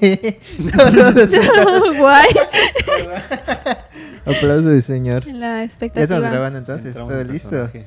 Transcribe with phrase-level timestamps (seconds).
[1.98, 2.28] Guay.
[4.26, 5.26] Aplauso del señor.
[5.26, 6.04] La Ya expectativa.
[6.04, 7.50] estamos grabando entonces, Entramos todo en listo.
[7.50, 7.86] personaje.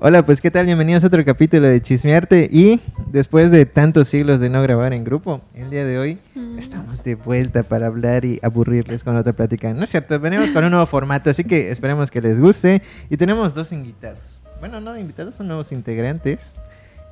[0.00, 4.38] Hola, pues qué tal, bienvenidos a otro capítulo de Chismearte y después de tantos siglos
[4.38, 6.56] de no grabar en grupo, el día de hoy Mm.
[6.56, 9.72] estamos de vuelta para hablar y aburrirles con otra plática.
[9.74, 12.80] No es cierto, venimos con un nuevo formato, así que esperemos que les guste
[13.10, 14.40] y tenemos dos invitados.
[14.60, 16.54] Bueno, no invitados, son nuevos integrantes.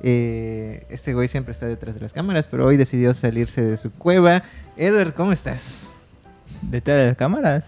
[0.01, 3.91] Eh, este güey siempre está detrás de las cámaras, pero hoy decidió salirse de su
[3.91, 4.43] cueva.
[4.75, 5.87] Edward, ¿cómo estás?
[6.61, 7.63] Detrás de las cámaras.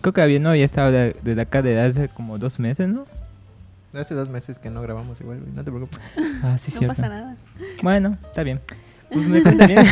[0.00, 3.04] Creo que había, no había estado de- desde acá desde hace como dos meses, ¿no?
[3.94, 6.00] Hace dos meses que no grabamos igual, güey, no te preocupes.
[6.42, 6.96] Ah, sí, No cierto.
[6.96, 7.36] pasa nada.
[7.82, 8.60] Bueno, está bien.
[9.08, 9.84] Pues me cuenta bien.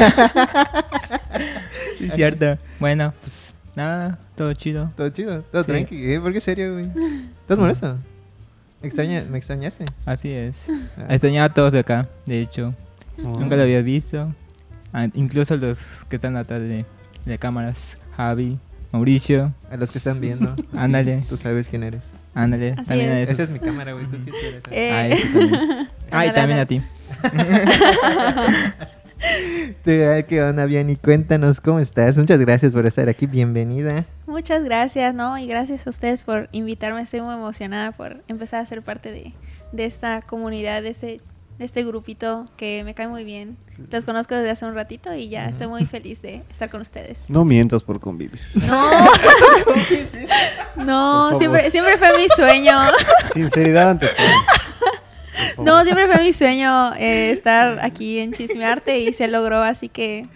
[1.99, 2.59] sí, cierto.
[2.81, 4.91] Bueno, pues nada, todo chido.
[4.97, 5.71] Todo chido, todo Sí.
[5.71, 6.13] tranqui.
[6.15, 6.21] ¿eh?
[6.21, 6.91] ¿Por qué serio, güey?
[7.43, 7.97] ¿Estás molesto?
[8.85, 9.87] ¿Me, extraña, ¿Me extrañaste?
[10.05, 10.69] Así es.
[10.99, 11.07] Ah.
[11.09, 12.75] Extrañaba a todos de acá, de hecho.
[13.19, 13.39] Oh.
[13.41, 14.33] Nunca lo había visto.
[14.93, 16.85] Ah, incluso los que están atrás de,
[17.25, 17.97] de cámaras.
[18.17, 18.59] Javi,
[18.93, 20.55] Mauricio, A los que están viendo.
[20.77, 21.25] Ándale.
[21.29, 22.11] Tú sabes quién eres.
[22.35, 22.77] ándale.
[22.87, 23.29] También a es.
[23.31, 23.41] esos.
[23.41, 24.05] Esa es mi cámara, güey.
[24.07, 24.63] Tú sí eres.
[24.71, 25.89] Eh, Ah, eso también.
[26.13, 26.83] Ah, y Ándale, también a ti.
[29.85, 30.97] Te- ay, ¿Qué onda, Vianney?
[30.97, 32.17] Cuéntanos cómo estás.
[32.19, 33.27] Muchas gracias por estar aquí.
[33.27, 34.05] Bienvenida.
[34.35, 35.39] Muchas gracias, ¿no?
[35.39, 37.01] Y gracias a ustedes por invitarme.
[37.01, 39.33] Estoy muy emocionada por empezar a ser parte de,
[39.71, 41.21] de esta comunidad, de este,
[41.57, 43.57] de este grupito que me cae muy bien.
[43.93, 47.31] Los conozco desde hace un ratito y ya estoy muy feliz de estar con ustedes.
[47.31, 48.41] No mientas por convivir.
[48.55, 49.07] No,
[50.85, 52.73] no, Por siempre, siempre fue mi sueño.
[53.33, 54.27] Sinceridad ante todo.
[55.59, 60.27] No, siempre fue mi sueño eh, estar aquí en Chismearte y se logró, así que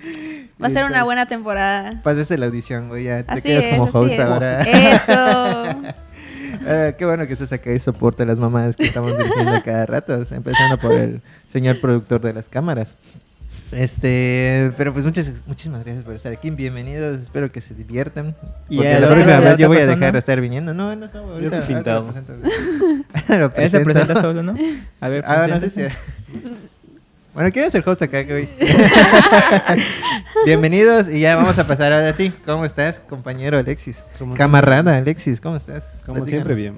[0.62, 2.00] va a ser una buena temporada.
[2.02, 3.04] Pasaste la audición, güey.
[3.04, 4.20] Ya te Así quedas es, como host es.
[4.20, 4.62] ahora.
[4.62, 5.92] Eso.
[6.66, 9.86] Ah, qué bueno que estés acá y soporte a las mamás que estamos dirigiendo cada
[9.86, 10.14] rato.
[10.14, 12.96] Empezando por el señor productor de las cámaras.
[13.72, 16.48] Este, pero pues muchas, muchísimas gracias por estar aquí.
[16.50, 18.34] Bienvenidos, espero que se diviertan.
[18.68, 20.72] Y Porque a la la próxima vez yo voy a dejar de estar viniendo.
[20.72, 22.00] No, no, no, ahorita, estoy ahorita pintado.
[22.00, 23.38] lo presento, güey.
[23.38, 23.84] Lo Él se presento.
[23.84, 24.54] presenta solo, ¿no?
[25.00, 25.82] A ver, Ah, no sé si.
[27.34, 28.48] Bueno, ¿quién es el host acá, güey?
[30.46, 32.32] Bienvenidos y ya vamos a pasar ahora sí.
[32.46, 34.04] ¿Cómo estás, compañero Alexis?
[34.34, 36.02] Camarada Alexis, ¿cómo estás?
[36.06, 36.28] Como Platícanos.
[36.30, 36.74] siempre, bien.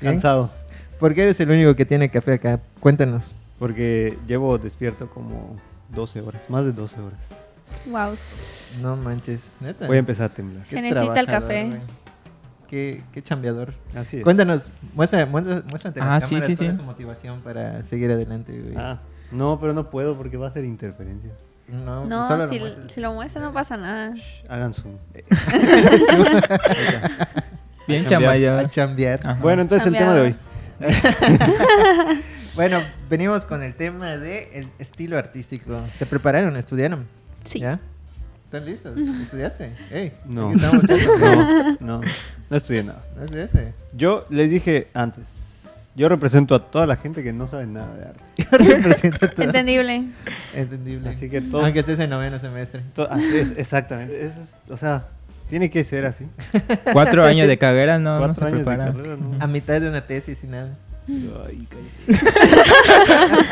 [0.00, 0.14] ¿Bien?
[0.14, 0.50] Cansado.
[0.98, 2.58] ¿Por qué eres el único que tiene café acá?
[2.80, 3.34] Cuéntanos.
[3.58, 5.56] Porque llevo despierto como
[5.90, 6.48] 12 horas.
[6.50, 7.18] Más de 12 horas.
[7.86, 8.14] Wow.
[8.82, 9.86] No manches, neta.
[9.86, 10.66] Voy a empezar a temblar.
[10.66, 11.80] Se necesita el café.
[12.68, 13.74] Qué, qué chambeador.
[13.94, 14.22] Así es.
[14.24, 16.72] Cuéntanos, muestra, muestra, muéstrate Ah, las sí, cámaras sí, cuál sí.
[16.72, 18.74] es tu motivación para seguir adelante, güey.
[18.76, 18.98] Ah,
[19.30, 21.30] no, pero no puedo porque va a ser interferencia.
[21.68, 22.92] No, pues No, solo lo si, muestras.
[22.92, 24.14] si lo muestro no pasa nada.
[24.14, 24.96] Shh, hagan zoom.
[27.88, 28.58] Bien A chambeado.
[28.58, 29.20] A chambear.
[29.24, 29.38] Ajá.
[29.40, 30.36] Bueno, entonces el tema de hoy.
[32.56, 32.80] Bueno,
[33.10, 35.80] venimos con el tema de el estilo artístico.
[35.96, 36.56] ¿Se prepararon?
[36.56, 37.06] ¿Estudiaron?
[37.44, 37.60] Sí.
[37.60, 37.80] ¿Ya?
[38.46, 38.96] ¿Están listos?
[38.98, 39.72] ¿Estudiaste?
[39.90, 40.52] Ey, No.
[40.54, 40.72] No,
[41.80, 42.00] no,
[42.48, 43.04] no estudié nada.
[43.16, 43.74] No estudiaste.
[43.94, 45.24] Yo les dije antes,
[45.94, 48.24] yo represento a toda la gente que no sabe nada de arte.
[48.64, 49.42] Yo represento todo.
[49.44, 50.04] Entendible.
[50.54, 51.08] Entendible.
[51.10, 52.82] Así que todo- Aunque estés en noveno semestre.
[52.94, 54.26] To- así es, exactamente.
[54.26, 55.06] Eso es- o sea,
[55.48, 56.26] tiene que ser así.
[56.92, 58.86] Cuatro años de carrera no, no se prepara.
[58.86, 59.36] carrera, ¿no?
[59.42, 60.70] A mitad de una tesis y nada.
[61.08, 63.44] Ay, cállate.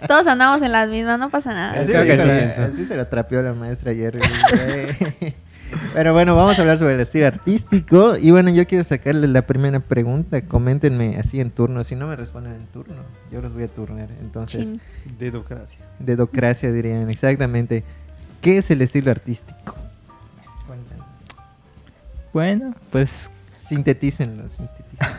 [0.08, 1.72] Todos andamos en las mismas, no pasa nada.
[1.80, 2.28] Así, creo que dijo sí.
[2.28, 4.18] la- así se lo trapeó la maestra ayer.
[5.92, 8.16] Pero bueno, vamos a hablar sobre el estilo artístico.
[8.16, 10.40] Y bueno, yo quiero sacarle la primera pregunta.
[10.42, 11.84] Coméntenme así en turno.
[11.84, 14.08] Si no me responden en turno, yo los voy a turnar.
[14.20, 14.74] Entonces.
[15.18, 15.80] Dedocracia.
[15.98, 17.84] dedocracia dirían exactamente.
[18.40, 19.74] ¿Qué es el estilo artístico?
[20.66, 21.06] Cuéntanos.
[22.32, 23.30] Bueno, pues,
[23.66, 25.13] Sintetícenlo, sintetícenlo.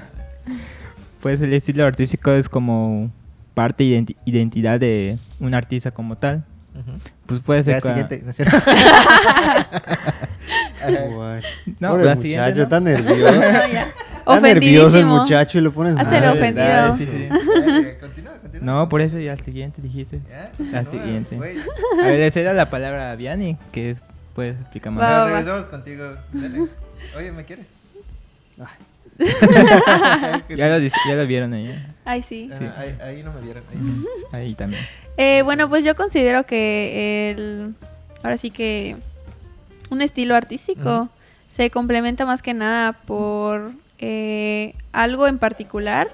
[1.25, 3.09] Pues el estilo artístico es como
[3.55, 6.43] parte de identi- identidad de un artista como tal.
[7.25, 7.73] Pues puede ser...
[7.73, 8.21] Ya, cua- siguiente.
[8.23, 8.55] ¿no es cierto?
[11.15, 11.41] Guay.
[11.79, 12.63] No, Pobre la muchacho, siguiente, ¿no?
[12.63, 13.31] está nervioso.
[13.33, 13.87] No, ya.
[14.19, 16.37] Está nervioso el muchacho y lo pones Hazte el mal.
[16.37, 16.67] ofendido.
[16.67, 17.27] dale, sí, sí.
[17.59, 18.65] Dale, Continúa, continúa.
[18.65, 20.19] No, por eso ya el siguiente dijiste.
[20.29, 21.37] Ya, La siguiente.
[21.37, 21.39] A
[22.05, 24.01] ver, le cedo la palabra a Vianney, que es,
[24.35, 25.03] puedes explicar más.
[25.03, 25.25] Va, va, va.
[25.29, 26.05] regresamos contigo.
[26.33, 26.65] Dale.
[27.17, 27.65] Oye, ¿me quieres?
[30.49, 31.67] Ya lo, ya lo vieron ahí.
[31.67, 31.85] ¿eh?
[32.03, 32.49] Ay, sí.
[32.51, 32.65] Ah, Sí.
[32.77, 33.63] ahí, ahí no me vieron.
[33.71, 34.05] Ahí sí.
[34.31, 34.81] Ahí también.
[35.17, 37.73] Eh, bueno, pues yo considero que el.
[38.23, 38.97] Ahora sí que.
[39.89, 41.09] Un estilo artístico
[41.49, 46.09] se complementa más que nada por eh, algo en particular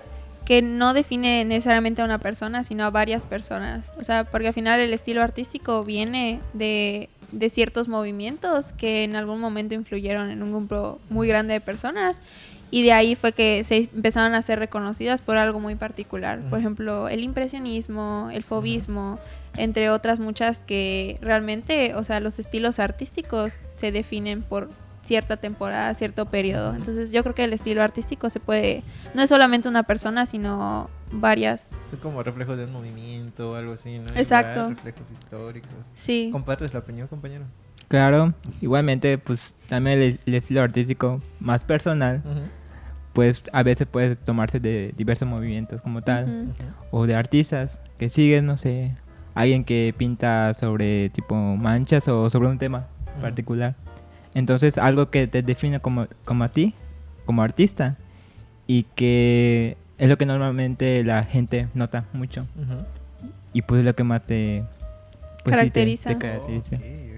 [0.46, 3.92] que no define necesariamente a una persona, sino a varias personas.
[3.98, 9.16] O sea, porque al final el estilo artístico viene de, de ciertos movimientos que en
[9.16, 12.20] algún momento influyeron en un grupo muy grande de personas
[12.72, 16.40] y de ahí fue que se empezaron a ser reconocidas por algo muy particular.
[16.50, 19.20] Por ejemplo, el impresionismo, el fobismo,
[19.56, 24.70] entre otras muchas que realmente, o sea, los estilos artísticos se definen por
[25.04, 26.74] cierta temporada, cierto periodo.
[26.74, 28.84] Entonces yo creo que el estilo artístico se puede,
[29.14, 31.68] no es solamente una persona, sino varias.
[31.90, 34.06] Son como reflejos de un movimiento o algo así, ¿no?
[34.16, 34.62] Exacto.
[34.62, 35.70] Igual, reflejos históricos.
[35.94, 36.30] Sí.
[36.32, 37.44] ¿Compartes la opinión, compañero?
[37.90, 42.24] Claro, igualmente, pues también el, el estilo artístico más personal,
[43.14, 46.54] pues a veces puede tomarse de diversos movimientos como tal,
[46.92, 48.96] o de artistas que siguen, no sé,
[49.34, 52.88] alguien que pinta sobre tipo manchas o sobre un tema
[53.22, 53.76] particular.
[54.34, 56.74] Entonces, algo que te define como, como a ti,
[57.26, 57.98] como artista,
[58.66, 62.48] y que es lo que normalmente la gente nota mucho,
[63.54, 64.64] y pues es lo que más te,
[65.44, 66.10] pues, sí, te- Caracteriza.
[66.78, 67.11] te.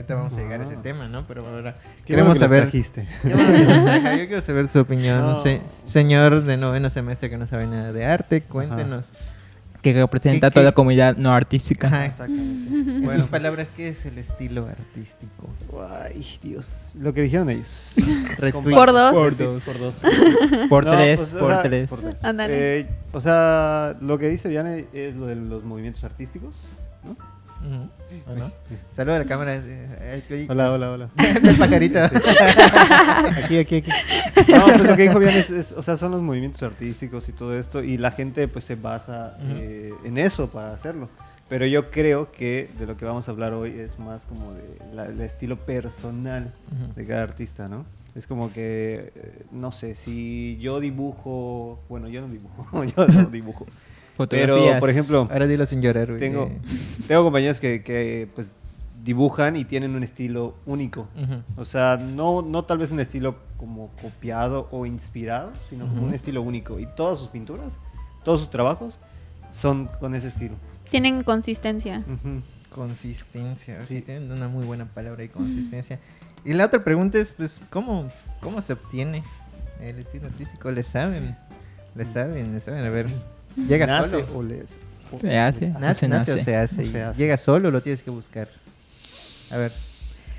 [0.00, 1.26] Ahorita vamos a llegar a ese tema, ¿no?
[1.26, 1.76] Pero ahora
[2.06, 2.70] queremos que saber.
[2.72, 5.20] Yo quiero saber su opinión.
[5.20, 5.36] No.
[5.36, 9.12] se- señor de noveno semestre que no sabe nada de arte, cuéntenos.
[9.82, 11.86] Que representa ¿Qué- a toda la comunidad no artística.
[11.86, 12.74] Ajá, Exactamente.
[12.74, 13.20] En Bueno.
[13.22, 15.48] sus palabras, ¿qué es el estilo artístico?
[16.04, 16.92] Ay, Dios.
[17.00, 17.94] Lo que dijeron ellos.
[18.62, 19.12] Por dos.
[19.14, 19.64] Por Sí, dos.
[19.64, 19.96] Por dos.
[20.68, 21.88] Por No, tres, pues, o por sea, tres.
[21.90, 22.24] por tres.
[22.24, 22.80] Ándale.
[22.80, 26.54] Eh, o sea, lo que dice Viane es lo de los movimientos artísticos,
[27.02, 27.16] ¿no?
[28.92, 29.60] Saluda a la cámara.
[30.48, 31.08] Hola, hola, hola.
[31.42, 31.98] El pajarito.
[33.44, 33.90] Aquí, aquí, aquí.
[34.48, 37.32] No, pues lo que dijo Viane es, es- o sea, son los movimientos artísticos y
[37.32, 41.08] todo esto, y la gente pues se basa eh, en eso para hacerlo.
[41.48, 44.62] Pero yo creo que de lo que vamos a hablar hoy es más como de
[44.94, 46.52] la- el estilo personal
[46.96, 47.84] de cada artista, ¿no?
[48.14, 53.24] Es como que, eh, no sé, si yo dibujo, bueno, yo no dibujo, yo no
[53.30, 53.66] dibujo.
[54.28, 56.18] Pero, por ejemplo, Ahora dilo sin llorar, güey.
[56.18, 56.50] tengo,
[57.08, 58.50] tengo compañeros que, que, pues
[59.02, 61.08] dibujan y tienen un estilo único.
[61.16, 61.42] Ujú.
[61.60, 66.06] O sea, no, no tal vez un estilo como copiado o inspirado, sino como Ujú.
[66.08, 66.78] un estilo único.
[66.78, 67.72] Y todas sus pinturas,
[68.24, 68.98] todos sus trabajos
[69.52, 70.54] son con ese estilo.
[70.90, 72.04] Tienen consistencia.
[72.06, 72.42] Ujú.
[72.74, 73.84] Consistencia.
[73.84, 75.98] Sí, tienen una muy buena palabra ahí, consistencia.
[76.44, 79.22] Y la otra pregunta es, pues, ¿cómo, cómo se obtiene
[79.80, 80.70] el estilo artístico?
[80.70, 81.36] ¿Le saben?
[81.94, 82.52] ¿Le saben?
[82.52, 82.84] ¿Le saben?
[82.84, 83.08] A ver,
[83.56, 84.26] ¿llega ¿Nace solo?
[84.38, 84.76] o les-
[85.12, 85.68] o- Se hace.
[85.70, 86.44] ¿Nace, se nace o nace.
[86.44, 86.84] se hace?
[86.84, 87.18] ¿Y Se hace.
[87.20, 88.48] ¿Llega solo o lo tienes que buscar?
[89.50, 89.72] A ver,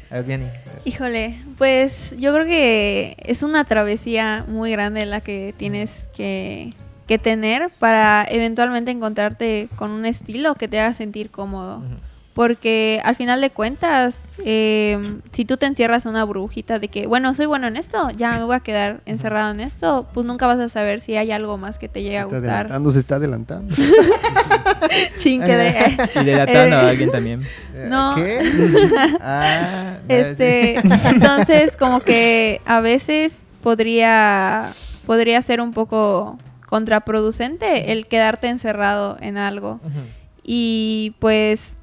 [0.10, 0.48] a ver, Vianney.
[0.48, 0.82] a ver.
[0.86, 6.70] Híjole, pues yo creo que es una travesía muy grande la que tienes que,
[7.08, 11.80] que tener para eventualmente encontrarte con un estilo que te haga sentir cómodo.
[11.80, 11.88] Ujú.
[12.34, 17.06] Porque al final de cuentas, eh, si tú te encierras en una burbujita de que,
[17.06, 20.48] bueno, soy bueno en esto, ya me voy a quedar encerrado en esto, pues nunca
[20.48, 22.54] vas a saber si hay algo más que te llegue a está gustar.
[22.54, 23.76] adelantando, se está adelantando.
[25.18, 25.98] Chinque de...
[26.22, 27.42] Y delatando Eh, a alguien también.
[27.76, 28.16] Eh, No.
[28.16, 28.40] ¿Qué?
[29.22, 30.76] ah, Este,
[31.10, 34.72] entonces como que a veces podría
[35.06, 40.00] podría ser un poco contraproducente el quedarte encerrado en algo Ujú.
[40.44, 41.78] y pues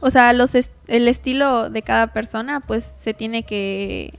[0.00, 4.14] o sea, los es- el estilo de cada persona pues se tiene que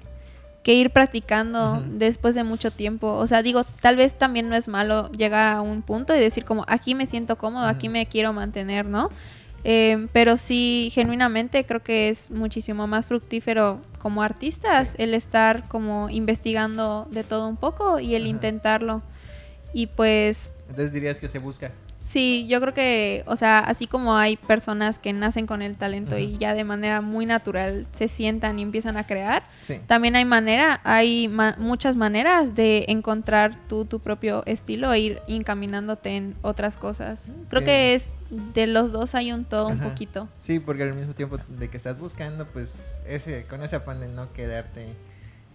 [0.61, 3.13] que ir practicando después de mucho tiempo.
[3.13, 6.43] O sea, digo, tal vez también no es malo llegar a un punto y decir
[6.43, 9.09] como aquí me siento cómodo, aquí me quiero mantener, ¿no?
[9.63, 16.09] Eh, pero sí, genuinamente creo que es muchísimo más fructífero como artistas el estar como
[16.09, 18.29] investigando de todo un poco y el Ajá.
[18.29, 19.01] intentarlo.
[19.73, 21.71] Y pues Entonces dirías que se busca.
[22.09, 26.17] Sí, yo creo que, o sea, así como hay personas que nacen con el talento
[26.17, 29.79] y ya de manera muy natural se sientan y empiezan a crear, Sí.
[29.85, 35.21] también hay manera, hay ma- muchas maneras de encontrar tú tu propio estilo e ir
[35.27, 37.27] encaminándote en otras cosas.
[37.47, 37.65] Creo Sí.
[37.67, 38.13] que es
[38.53, 40.27] de los dos hay un todo un poquito.
[40.39, 44.07] Sí, porque al mismo tiempo de que estás buscando, pues ese con ese afán de
[44.07, 44.87] no quedarte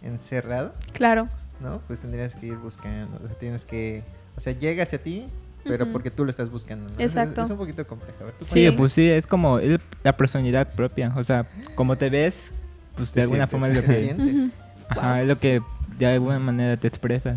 [0.02, 1.26] encerrado, Claro.
[1.60, 1.80] ¿no?
[1.86, 4.02] Pues tendrías que ir buscando, o sea, tienes que,
[4.36, 5.26] o sea, llega hacia ti,
[5.64, 6.94] pero porque tú lo estás buscando, ¿no?
[6.98, 7.42] Es- Exacto.
[7.42, 8.14] Es, un poquito complejo.
[8.20, 11.12] A ver, tú Sí, pues sí, es como el- la personalidad propia.
[11.16, 12.50] O sea, como te ves,
[12.96, 13.94] pues de alguna sientes, forma es lo ¿qué que...
[13.94, 14.52] sientes?
[14.90, 15.62] Ajá, es lo que
[15.98, 17.36] de alguna manera te expresa.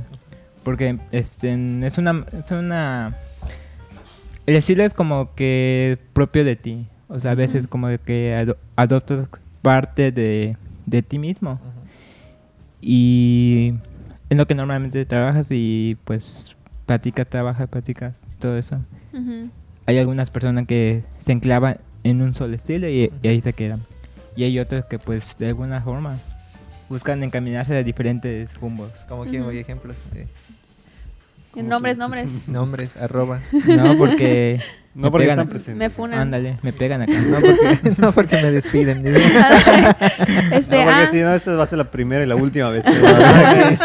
[0.63, 1.53] Porque este,
[1.85, 2.25] es una...
[2.33, 3.17] Es una
[4.45, 6.87] el estilo es como que propio de ti.
[7.09, 9.27] O sea, a veces como que ado- adoptas
[9.61, 10.55] parte de,
[10.85, 11.59] de ti mismo.
[12.81, 13.73] Y
[14.29, 16.55] en lo que normalmente trabajas y pues
[16.87, 18.79] platicas, trabajas, platicas, todo eso.
[19.85, 23.81] Hay algunas personas que se enclavan en un solo estilo y, y ahí se quedan.
[24.35, 26.17] Y hay otros que pues de alguna forma
[26.89, 28.91] buscan encaminarse a diferentes rumbos.
[29.07, 29.51] Como quien Ujú.
[29.51, 30.27] oye ejemplos, eh,
[31.63, 32.27] Nombres, que- nombres.
[32.47, 33.39] nombres, arroba.
[33.51, 34.61] No, porque...
[34.97, 35.75] No me porque pegan- están presentes.
[35.77, 36.19] Me funan.
[36.19, 37.13] Ándale, me pegan acá.
[37.13, 39.03] No porque, no porque me despiden.
[39.03, 39.19] dice.
[40.53, 42.71] este, no, porque ah, si no, esta va a ser la primera y la última
[42.71, 43.77] vez que va a haber.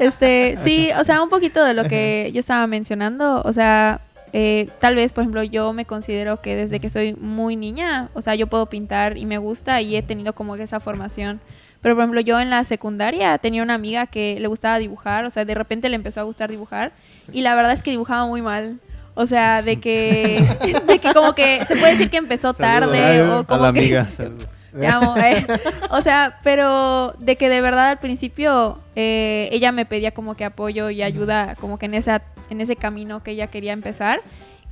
[0.00, 4.00] Este, sí, o sea, un poquito de lo que yo estaba mencionando, o sea,
[4.32, 8.20] eh, tal vez, por ejemplo, yo me considero que desde que soy muy niña, o
[8.20, 11.38] sea, yo puedo pintar y me gusta y he tenido como esa formación.
[11.86, 15.30] Pero, por ejemplo, yo en la secundaria tenía una amiga que le gustaba dibujar, o
[15.30, 16.90] sea, de repente le empezó a gustar dibujar
[17.30, 18.80] y la verdad es que dibujaba muy mal.
[19.14, 20.44] O sea, de que,
[20.88, 23.72] de que como que se puede decir que empezó tarde Saludos o a como la
[23.72, 23.78] que...
[23.78, 24.08] amiga.
[24.80, 25.46] Te amo, eh.
[25.90, 30.44] O sea, pero de que de verdad al principio eh, ella me pedía como que
[30.44, 34.22] apoyo y ayuda como que en, esa, en ese camino que ella quería empezar.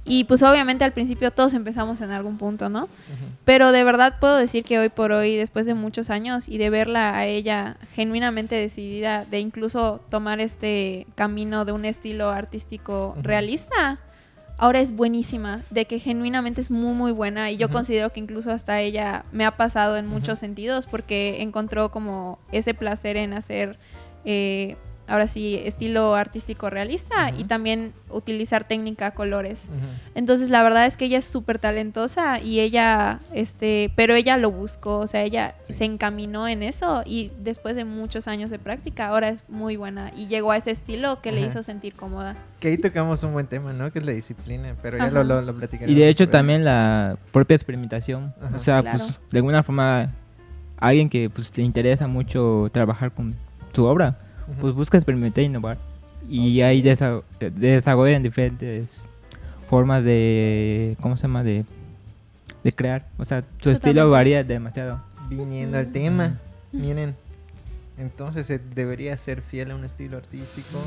[0.06, 2.88] Y pues obviamente al principio todos empezamos en algún punto, ¿no?
[3.44, 6.68] Pero de verdad puedo decir que hoy por hoy, después de muchos años y de
[6.68, 13.98] verla a ella genuinamente decidida de incluso tomar este camino de un estilo artístico realista,
[14.58, 17.50] ahora es buenísima, de que genuinamente es muy muy buena.
[17.50, 21.90] Y yo considero que incluso hasta ella me ha pasado en muchos sentidos porque encontró
[21.90, 23.78] como ese placer en hacer,
[24.26, 29.66] eh, ahora sí, estilo artístico realista y también utilizar técnica colores.
[30.14, 34.50] Entonces la verdad es que ella es súper talentosa y ella, este, pero ella lo
[34.50, 35.74] buscó, o sea, ella Sí.
[35.74, 40.10] se encaminó en eso y después de muchos años de práctica ahora es muy buena
[40.16, 42.36] y llegó a ese estilo que le hizo sentir cómoda.
[42.60, 43.92] Que ahí tocamos un buen tema, ¿no?
[43.92, 45.94] Que es la disciplina, pero ya lo, lo, lo platicaremos.
[45.94, 46.40] Y de hecho después.
[46.40, 48.32] también la propia experimentación.
[48.42, 48.56] Ajá.
[48.56, 48.98] O sea, Claro.
[48.98, 50.10] pues de alguna forma
[50.78, 53.34] alguien que pues le interesa mucho trabajar con
[53.72, 54.18] su obra,
[54.60, 55.78] Pues busca experimentar e innovar.
[56.28, 59.06] Y ahí desa- desarrollan diferentes
[59.68, 61.42] formas de, ¿cómo se llama?
[61.42, 61.64] De,
[62.62, 63.06] de crear.
[63.18, 64.10] O sea, su estilo Totalmente.
[64.12, 65.02] varía demasiado.
[65.28, 66.38] Viniendo al tema,
[66.72, 67.14] miren,
[67.98, 70.78] entonces se debería ser fiel a un estilo artístico.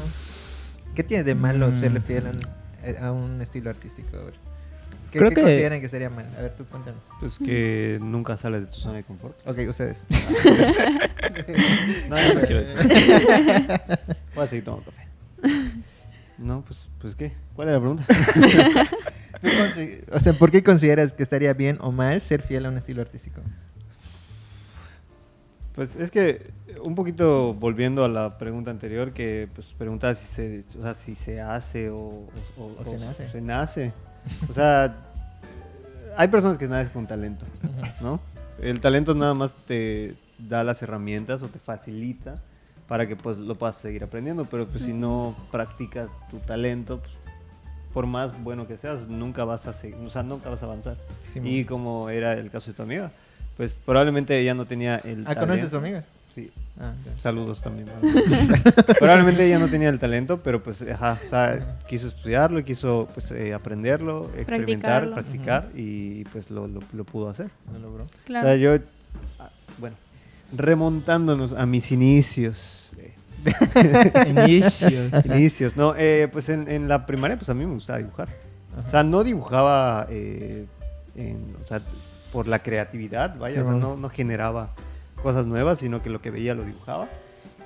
[0.95, 1.73] ¿Qué tiene de malo Mm.
[1.73, 2.39] serle fiel a un,
[2.83, 4.17] eh, a un estilo artístico?
[4.17, 4.33] A ver.
[5.11, 6.25] ¿Qué, Creo qué que- consideran que sería mal?
[6.37, 7.09] A ver, tú cuéntanos.
[7.19, 9.35] Pues que nunca sales de tu zona de confort.
[9.47, 10.05] Ok, ustedes.
[12.09, 12.77] No, yo no quiero decir.
[14.35, 15.07] Voy a seguir tomando café.
[16.37, 17.33] No, pues, pues ¿qué?
[17.55, 18.05] ¿Cuál es la pregunta?
[20.11, 23.01] O sea, ¿por qué consideras que estaría bien o mal ser fiel a un estilo
[23.03, 23.39] artístico?
[25.75, 26.47] Pues es que
[26.81, 31.13] un poquito volviendo a la pregunta anterior que pues preguntaba si se, o sea, si
[31.13, 33.29] se hace o, o- o- O se nace.
[33.29, 33.93] se nace.
[34.49, 34.95] O sea,
[36.17, 37.45] hay personas que nacen con talento,
[38.01, 38.19] ¿no?
[38.61, 42.35] El talento nada más te da las herramientas o te facilita
[42.87, 47.11] para que pues lo puedas seguir aprendiendo, pero pues si no practicas tu talento, pues,
[47.93, 50.97] por más bueno que seas, nunca vas a seguir, o sea, nunca vas a avanzar.
[51.23, 53.11] Sí, y como era el caso de tu amiga,
[53.57, 55.69] pues probablemente ella no tenía el Ah, ¿conoces a talento.
[55.69, 56.03] su amiga?
[56.37, 57.87] Sí, Ah, saludos también.
[58.99, 63.31] probablemente ella no tenía el talento, pero pues, ajá, o sea, quiso estudiarlo, quiso pues
[63.31, 67.49] eh, aprenderlo, experimentar, practicar y pues lo, lo- lo pudo hacer.
[67.73, 68.05] Lo logró.
[68.25, 68.45] Claro.
[68.45, 68.77] O sea, yo,
[69.79, 69.95] bueno,
[70.55, 72.91] remontándonos a mis inicios.
[74.27, 75.25] Inicios.
[75.25, 78.27] inicios, no, eh, pues en, en la primaria pues a mí me gustaba dibujar.
[78.85, 80.65] O sea, no dibujaba eh,
[81.15, 81.81] en- o sea,
[82.31, 84.73] por la creatividad, vaya, Sí, o sea, no, no generaba
[85.21, 87.07] cosas nuevas, sino que lo que veía lo dibujaba.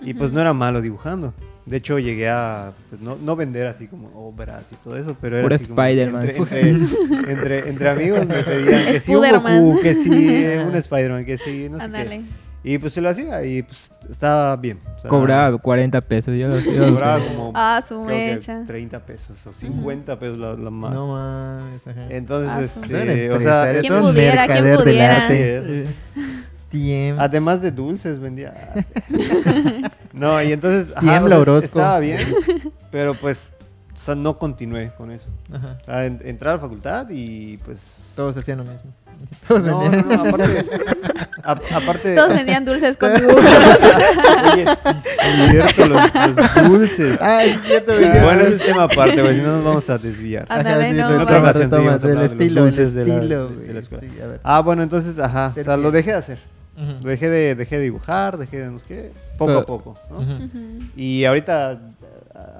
[0.01, 1.33] Y pues no era malo dibujando.
[1.67, 5.35] De hecho, llegué a pues, no, no vender así como obras y todo eso, pero
[5.37, 6.29] era Puro así como Spider-Man.
[6.29, 9.63] Entre, entre, entre- entre amigos me pedían que sí un Spider-Man.
[9.63, 10.09] Goku, que sí
[10.67, 12.09] un Spider-Man, que sí, no sé Ándale.
[12.21, 12.25] qué.
[12.63, 14.79] Y pues se lo hacía y pues estaba bien.
[14.95, 16.35] o sea, Cobraba 40 pesos.
[16.35, 16.55] Yo, lo-
[16.89, 17.27] cobraba sé.
[17.27, 18.63] como Ah, su creo que mecha.
[18.65, 20.93] 30 pesos o 50 pesos la, la más.
[20.93, 21.69] No ajá.
[22.09, 24.47] Entonces, Ah, este, o sea, ¿Quién pudiera?
[24.47, 25.27] ¿Quién pudiera?
[26.71, 28.53] Sí, Tiem- además de dulces vendía.
[30.13, 32.19] no, y entonces ajá, Tiembla o sea, estaba bien,
[32.91, 33.49] pero pues
[33.95, 35.27] o sea, no continué con eso.
[35.53, 35.77] Ajá.
[35.81, 37.77] O sea, en- entrar a la facultad y pues
[38.15, 38.91] Todos hacían lo mismo.
[39.47, 40.07] Todos no, vendían.
[40.07, 40.65] no, no, aparte
[41.43, 43.43] a- aparte Todos vendían dulces con dibujos.
[43.45, 47.17] Oye, sí, cierto, los, los dulces.
[47.21, 47.93] Ah, es cierto.
[47.95, 50.47] Bueno, ese es tema aparte, güey, si no nos vamos a desviar.
[50.49, 51.39] Ah, Ándale, sí, no, En otra bueno.
[51.49, 53.49] ocasión seguimos del hablando de los estilo, el dulces de la- estilo,
[53.79, 54.03] escuela.
[54.11, 54.39] sí, a ver.
[54.43, 56.39] Ah, bueno, entonces, ajá, o sea, lo dejé de hacer.
[57.03, 60.21] Dejé de, dejé de dibujar, dejé de no sé qué, poco Pero- a poco, ¿no?
[60.95, 61.79] Y ahorita,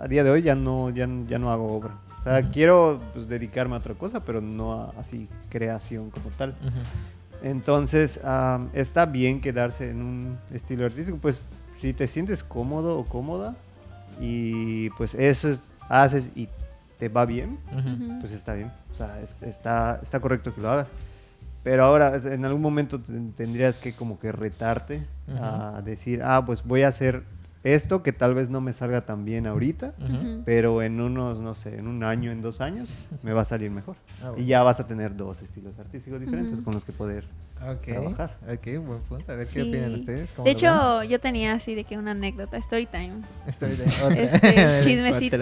[0.01, 1.91] a día de hoy, ya no, ya, no- ya no hago obra.
[2.19, 2.49] O sea, Ujú.
[2.51, 6.53] quiero pues, dedicarme a otra cosa, pero no a así creación como tal.
[7.43, 11.39] Entonces, am, está bien quedarse en un estilo artístico, pues
[11.79, 13.55] si te sientes cómodo o cómoda
[14.19, 16.47] y pues eso es- haces y
[16.99, 17.57] te va bien,
[18.19, 18.71] pues está bien.
[18.91, 20.89] O sea, es- está, está correcto que lo hagas.
[21.63, 25.05] Pero ahora, en algún momento ten- tendrías que como que retarte
[25.39, 27.23] a decir, ah, pues voy a hacer
[27.63, 29.93] esto que tal vez no me salga tan bien ahorita,
[30.45, 32.89] pero en unos, no sé, en un año, en dos años,
[33.21, 33.95] me va a salir mejor.
[34.23, 34.43] Ah, bueno.
[34.43, 37.25] Y ya vas a tener dos estilos artísticos diferentes con los que poder.
[37.69, 38.37] Ok, Trabajar.
[38.43, 39.31] ok, buen punto.
[39.31, 40.31] A ver qué opinan ustedes.
[40.31, 43.21] ¿Cómo De hecho, yo tenía así de que una anécdota, story time.
[43.45, 44.19] de otra.
[44.19, 45.37] Este, chismecito.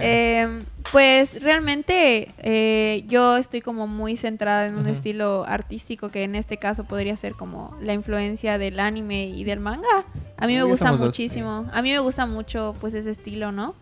[0.00, 0.60] Eh,
[0.90, 6.56] pues realmente eh, yo estoy como muy centrada en un estilo artístico que en este
[6.56, 10.04] caso podría ser como la influencia del anime y del manga.
[10.36, 11.66] A mí me gusta dos, muchísimo.
[11.72, 13.74] A mí me gusta mucho pues ese estilo, ¿no?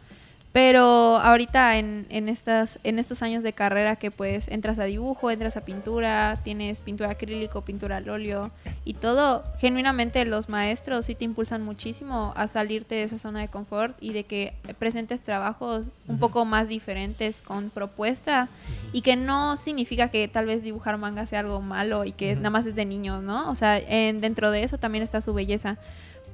[0.55, 5.33] Pero ahorita en, en, estas, en estos años de carrera que pues entras a dibujo,
[5.33, 8.53] entras a pintura, tienes pintura acrílico, pintura al óleo
[8.85, 13.49] y todo, genuinamente los maestros sí te impulsan muchísimo a salirte de esa zona de
[13.49, 18.47] confort y de que presentes trabajos un poco más diferentes con propuesta
[18.93, 22.51] y que no significa que tal vez dibujar manga sea algo malo y que nada
[22.51, 23.51] más es de niños, ¿no?
[23.51, 25.79] O sea, en, dentro de eso también está su belleza.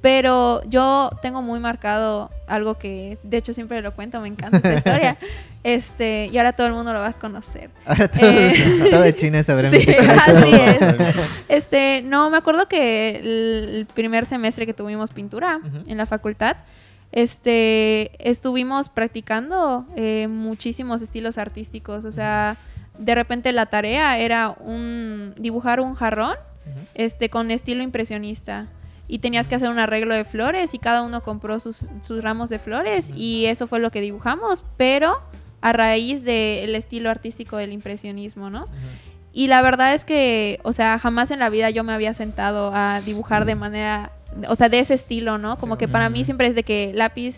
[0.01, 4.73] Pero yo tengo muy marcado algo que, de hecho, siempre lo cuento, me encanta esta
[4.73, 5.17] historia.
[5.63, 7.69] Este, y ahora todo el mundo lo va a conocer.
[7.85, 8.53] Ahora todo, Eh,
[8.89, 10.79] todo de China sabrá mi Sí, así es.
[11.49, 16.57] Este, no, me acuerdo que el, primer semestre que tuvimos pintura en la facultad,
[17.11, 22.05] este, estuvimos practicando eh, muchísimos estilos artísticos.
[22.05, 22.57] O sea,
[22.97, 26.37] de repente la tarea era un dibujar un jarrón
[26.95, 28.67] este, con estilo impresionista.
[29.13, 32.49] Y tenías que hacer un arreglo de flores y cada uno compró sus, sus ramos
[32.49, 35.21] de flores y eso fue lo que dibujamos, pero
[35.59, 38.67] a raíz del estilo artístico del impresionismo, ¿no?
[39.33, 42.71] Y la verdad es que, o sea, jamás en la vida yo me había sentado
[42.73, 44.11] a dibujar de manera,
[44.47, 45.57] o sea, de ese estilo, ¿no?
[45.57, 45.79] Como Sí.
[45.79, 47.35] que para mí siempre es de que lápiz,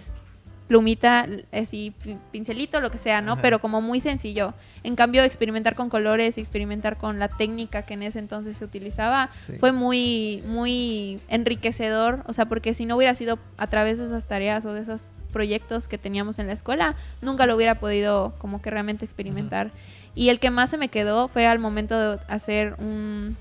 [0.67, 3.33] plumita, así, pi- pincelito, lo que sea, ¿no?
[3.33, 3.41] Ajá.
[3.41, 4.53] Pero como muy sencillo.
[4.83, 9.29] En cambio, experimentar con colores, experimentar con la técnica que en ese entonces se utilizaba,
[9.45, 9.53] Sí.
[9.59, 12.23] fue muy, muy enriquecedor.
[12.27, 15.09] O sea, porque si no hubiera sido a través de esas tareas o de esos
[15.31, 19.71] proyectos que teníamos en la escuela, nunca lo hubiera podido como que realmente experimentar.
[20.15, 23.35] Y el que más se me quedó fue al momento de hacer un,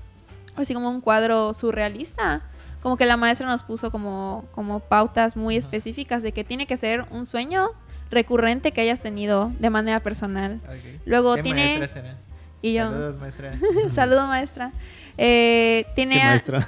[0.55, 2.41] así como un cuadro surrealista.
[2.83, 6.75] Como que la maestra nos puso como, como pautas muy específicas de que tiene que
[6.75, 7.69] ser un sueño
[8.11, 10.59] recurrente que hayas tenido de manera personal.
[11.05, 11.79] Luego ¿Qué tiene...
[11.79, 12.17] maestra será?
[12.61, 12.89] Y yo...
[12.89, 13.53] Saludos, maestra.
[13.89, 14.71] Saludo maestra.
[15.17, 16.15] Eh, tiene...
[16.15, 16.67] ¿Qué a- maestra?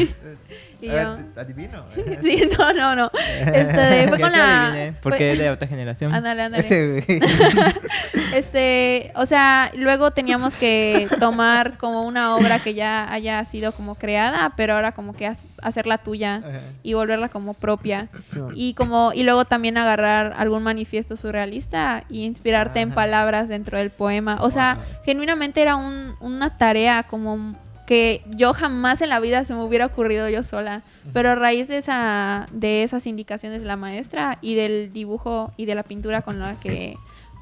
[0.84, 1.84] y A yo- ver, adivino.
[2.22, 3.10] Sí, no, no, no.
[3.52, 4.68] Este, fue con la...
[4.68, 6.14] adiviné, Porque fue- es de otra generación.
[6.14, 6.60] Ándale, ándale.
[6.64, 7.20] Ese, güey.
[8.34, 13.94] Este, o sea, luego teníamos que tomar como una obra que ya haya sido como
[13.94, 15.30] creada, pero ahora como que
[15.62, 16.60] hacerla tuya Ajá.
[16.82, 18.08] y volverla como propia.
[18.54, 23.90] Y como y luego también agarrar algún manifiesto surrealista y inspirarte en palabras dentro del
[23.90, 24.38] poema.
[24.40, 24.84] O sea, Wow.
[25.04, 27.54] genuinamente era un- una tarea como
[27.86, 30.82] que yo jamás en la vida se me hubiera ocurrido yo sola.
[31.12, 35.66] Pero a raíz de esa de esas indicaciones de la maestra y del dibujo y
[35.66, 36.96] de la pintura con la que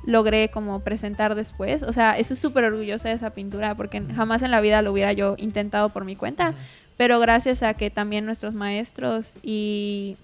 [0.04, 1.82] logré como presentar después.
[1.82, 5.12] O sea, estoy súper orgullosa de esa pintura porque jamás en la vida lo hubiera
[5.12, 6.54] yo intentado por mi cuenta.
[6.96, 10.16] Pero gracias a que también nuestros maestros y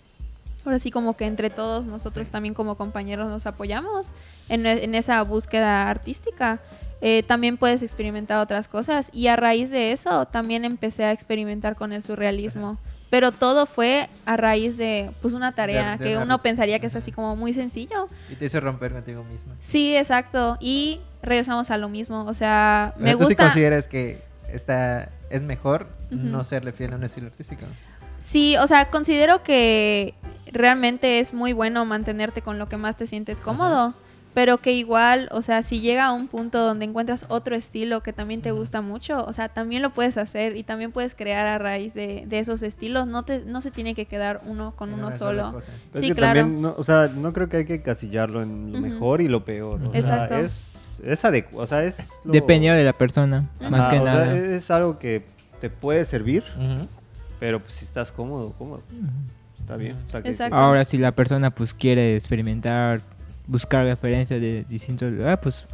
[0.64, 4.12] ahora sí como que entre todos nosotros también como compañeros nos apoyamos
[4.48, 6.60] en, en esa búsqueda artística.
[7.00, 11.76] Eh, también puedes experimentar otras cosas y a raíz de eso también empecé a experimentar
[11.76, 12.78] con el surrealismo.
[13.10, 16.88] Pero todo fue a raíz de pues una tarea de que una uno pensaría que
[16.88, 18.06] es así como muy sencillo.
[18.30, 19.54] Y te hizo romper contigo misma.
[19.60, 20.58] Sí, exacto.
[20.60, 22.26] Y regresamos a lo mismo.
[22.26, 23.44] O sea, me sea, ¿Tú sí gusta.
[23.44, 27.64] consideras que esta es mejor no serle fiel a un estilo artístico?
[28.22, 30.14] Sí, o sea, considero que
[30.52, 33.94] realmente es muy bueno mantenerte con lo que más te sientes cómodo,
[34.34, 38.12] pero que igual, o sea, si llega a un punto donde encuentras otro estilo que
[38.12, 41.58] también te gusta mucho, o sea, también lo puedes hacer y también puedes crear a
[41.58, 43.06] raíz de, de esos estilos.
[43.06, 45.60] No te, no se tiene que quedar uno con uno solo.
[45.60, 46.40] Sí, es que claro.
[46.40, 49.44] también, no, o sea, no creo que hay que casillarlo en lo mejor y lo
[49.44, 49.82] peor.
[49.82, 50.34] O Exacto.
[50.36, 50.54] sea, es,
[51.02, 51.96] es adecuado, o sea, es...
[52.24, 54.36] lo- Dependiendo de la persona, Ajá, más que o sea, nada.
[54.36, 55.24] es algo que
[55.60, 56.44] te puede servir,
[57.40, 58.82] pero pues si estás cómodo, cómodo.
[59.60, 59.96] Está bien.
[60.24, 60.54] Exacto.
[60.56, 63.02] Ahora, si la persona pues quiere experimentar,
[63.48, 65.64] buscar referencias de distintos lugares, pues,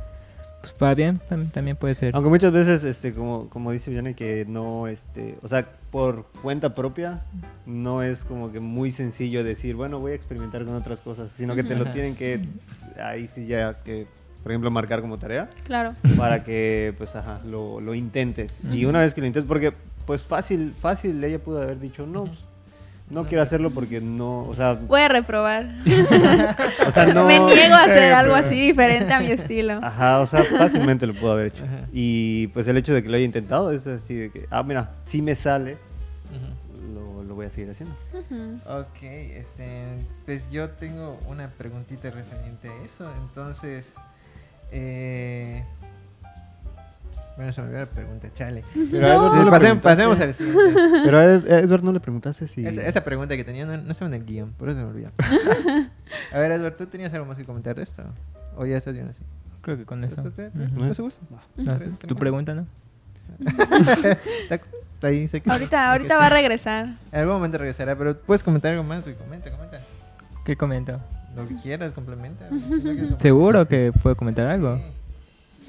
[0.63, 2.15] pues para bien tam- también puede ser.
[2.15, 6.75] Aunque muchas veces, este, como, como dice Vianney, que no, este, o sea, por cuenta
[6.75, 7.25] propia,
[7.67, 11.55] no es como que muy sencillo decir, bueno, voy a experimentar con otras cosas, sino
[11.55, 12.49] que te lo tienen que,
[13.03, 14.07] ahí sí ya que,
[14.43, 15.93] por ejemplo, marcar como tarea, Claro.
[16.17, 18.55] para que, pues, ajá, lo, lo intentes.
[18.73, 19.73] Y una vez que lo intentes, porque,
[20.07, 22.39] pues, fácil, fácil, ella pudo haber dicho, no, pues,
[23.11, 25.75] no quiero hacerlo porque no, o sea, Voy a reprobar.
[26.87, 27.27] o sea, no...
[27.27, 29.79] Me niego a hacer algo así diferente a mi estilo.
[29.83, 31.65] Ajá, o sea, fácilmente lo pudo haber hecho.
[31.65, 31.87] Ajá.
[31.93, 34.93] Y pues el hecho de que lo haya intentado es así de que, ah, mira,
[35.05, 35.77] si me sale,
[36.95, 37.95] lo, lo voy a seguir haciendo.
[38.67, 39.85] Ok, este,
[40.25, 43.11] pues yo tengo una preguntita referente a eso.
[43.29, 43.93] Entonces,
[44.73, 45.63] eh,
[47.37, 48.65] bueno, se me olvidó la pregunta, chale.
[48.91, 50.75] Pero a Edward no le Pasemos, al siguiente.
[51.05, 52.67] Pero a Ed- a Edward no le preguntaste si...
[52.67, 54.91] Esa, esa pregunta que tenía no, no estaba en el guion, por eso se me
[54.91, 55.11] olvidó.
[56.33, 58.05] a ver, Edward, ¿tú tenías algo más que comentar de esto?
[58.57, 59.23] ¿O ya estás bien así?
[59.63, 60.21] Creo que con eso.
[60.23, 60.81] ¿Estás, estás- Ujú.
[60.83, 61.15] estás seguro?
[61.57, 62.67] No, tu pregunta, ¿no?
[63.41, 66.85] Está- está ahí, sé que- Ahorita, sé ahorita que va a regresar.
[67.13, 69.17] En algún momento regresará, pero puedes comentar algo más, güey.
[69.17, 69.81] Comenta, comenta.
[70.45, 71.01] ¿Qué comento?
[71.35, 72.47] Lo que quieras, complementa.
[72.49, 73.17] güey.
[73.19, 74.79] ¿Seguro que puedo comentar algo?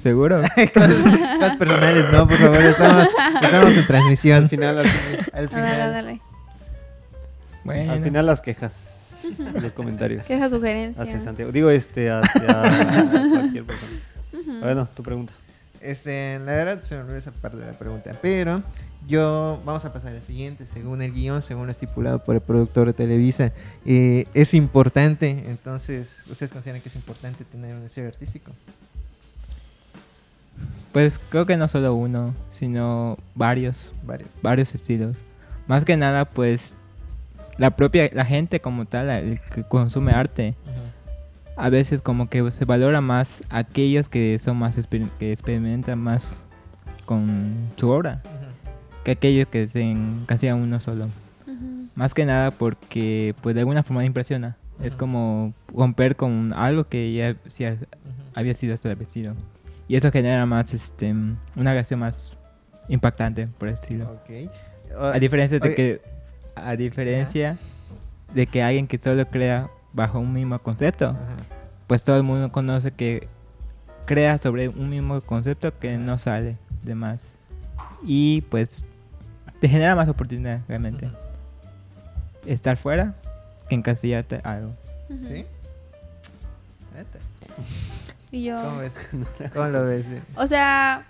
[0.06, 0.39] ¿Seguro?
[0.76, 3.08] cosas, personales, no, por favor, estamos,
[3.41, 4.44] estamos en transmisión.
[4.44, 5.91] Al final, al, final- Al Ah, Dale, final.
[5.94, 6.22] dale.
[7.63, 7.91] Bueno.
[7.94, 9.18] al final las quejas,
[9.60, 10.24] los comentarios.
[10.26, 11.02] Queja sugerencia.
[11.02, 11.52] Hacia Santiago.
[11.52, 12.46] Digo, este, hacia
[13.32, 13.94] cualquier persona.
[14.32, 14.60] Ujú.
[14.60, 15.34] Bueno, tu pregunta.
[15.82, 18.62] Este, la verdad se me olvidó esa parte de la pregunta, pero
[19.08, 22.86] yo vamos a pasar al siguiente, según el guion, según lo estipulado por el productor
[22.86, 23.54] de Televisa,
[23.88, 28.52] eh, es importante, entonces, ¿ustedes consideran que es importante tener un estilo artístico?
[30.91, 34.39] Pues creo que no solo uno, sino varios, Varios.
[34.41, 35.18] varios estilos.
[35.68, 36.74] Más que nada, pues
[37.58, 40.56] la propia, la gente como tal, el que consume arte,
[41.58, 46.46] a veces como que se valora más aquellos que son más exper- que experimentan más
[47.06, 48.22] con su obra
[49.04, 51.08] que aquellos que se encasillan uno solo.
[51.96, 54.58] Más que nada porque pues de alguna forma impresiona.
[54.82, 57.78] Es como romper con algo que ya, ya
[58.34, 59.34] había sido establecido.
[59.88, 61.13] Y eso genera más este
[61.56, 62.38] una reacción más
[62.88, 64.12] impactante, por decirlo.
[64.12, 64.52] Ok.
[65.13, 66.02] A diferencia de que
[66.56, 67.58] a diferencia
[68.34, 71.36] de que alguien que solo crea bajo un mismo concepto, Ajá.
[71.88, 73.28] pues todo el mundo conoce que
[74.06, 77.21] crea sobre un mismo concepto que no sale de más.
[78.04, 78.84] Y pues
[79.60, 81.10] te genera más oportunidad realmente.
[82.45, 83.15] Estar fuera
[83.67, 84.74] que encasillarte algo.
[85.24, 85.45] ¿Sí?
[88.36, 88.62] Y yo...
[88.62, 88.93] ¿Cómo ves?
[89.54, 90.06] ¿Cómo lo ves?
[90.36, 91.06] O sea,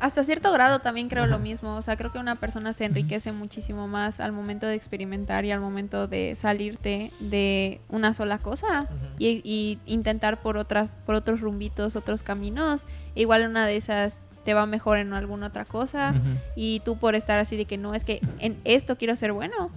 [0.00, 1.76] hasta cierto grado también creo lo mismo.
[1.76, 5.52] O sea, creo que una persona se enriquece muchísimo más al momento de experimentar y
[5.52, 11.42] al momento de salirte de una sola cosa y, y intentar por otras, por otros
[11.42, 12.86] rumbitos, otros caminos.
[13.14, 16.14] Igual una de esas te va mejor en alguna otra cosa.
[16.56, 19.70] Y tú por estar así de que no, es que en esto quiero ser bueno,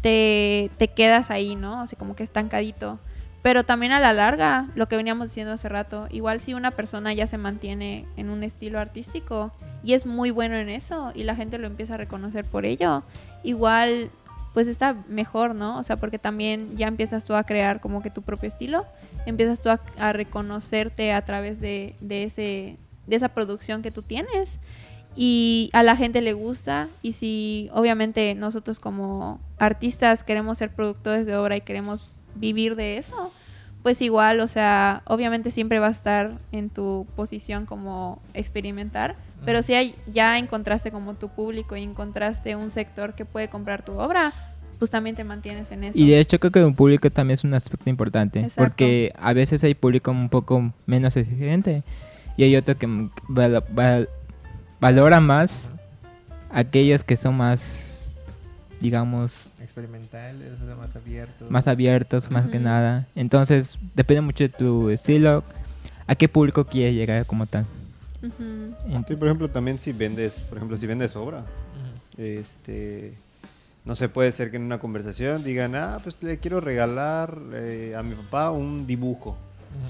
[0.00, 1.82] te, te quedas ahí, ¿no?
[1.82, 3.00] O sea, como que estancadito.
[3.42, 7.14] Pero también a la larga, lo que veníamos diciendo hace rato, igual si una persona
[7.14, 11.34] ya se mantiene en un estilo artístico y es muy bueno en eso y la
[11.34, 13.02] gente lo empieza a reconocer por ello,
[13.42, 14.10] igual
[14.52, 15.78] pues está mejor, ¿no?
[15.78, 18.84] O sea, porque también ya empiezas tú a crear como que tu propio estilo,
[19.24, 22.76] empiezas tú a, a reconocerte a través de, de, ese,
[23.06, 24.58] de esa producción que tú tienes
[25.16, 31.26] y a la gente le gusta y si obviamente nosotros como artistas queremos ser productores
[31.26, 33.32] de obra y queremos vivir de eso,
[33.82, 39.62] pues igual, o sea, obviamente siempre va a estar en tu posición como experimentar, pero
[39.62, 43.92] si hay- ya encontraste como tu público y encontraste un sector que puede comprar tu
[43.98, 44.32] obra,
[44.78, 45.98] pues también te mantienes en eso.
[45.98, 48.40] Y de hecho creo que un público también es un aspecto importante.
[48.40, 48.62] Exacto.
[48.62, 51.82] Porque a veces hay público un poco menos exigente
[52.36, 54.08] y hay otro que mm, val- val-
[54.80, 55.70] valora más
[56.50, 57.99] aquellos que son más,
[58.80, 61.46] digamos, Experimental, es más abierto.
[61.48, 63.06] más abiertos, más que nada.
[63.14, 65.44] Entonces depende mucho de tu estilo,
[66.06, 67.66] a qué público quieres llegar como tal.
[68.22, 68.74] Ujú.
[68.94, 71.44] En- Sí, por ejemplo, también si vendes, por ejemplo, si vendes obra,
[72.18, 73.14] este,
[73.84, 77.94] no sé, puede ser que en una conversación digan, ah, pues le quiero regalar eh,
[77.96, 79.36] a mi papá un dibujo,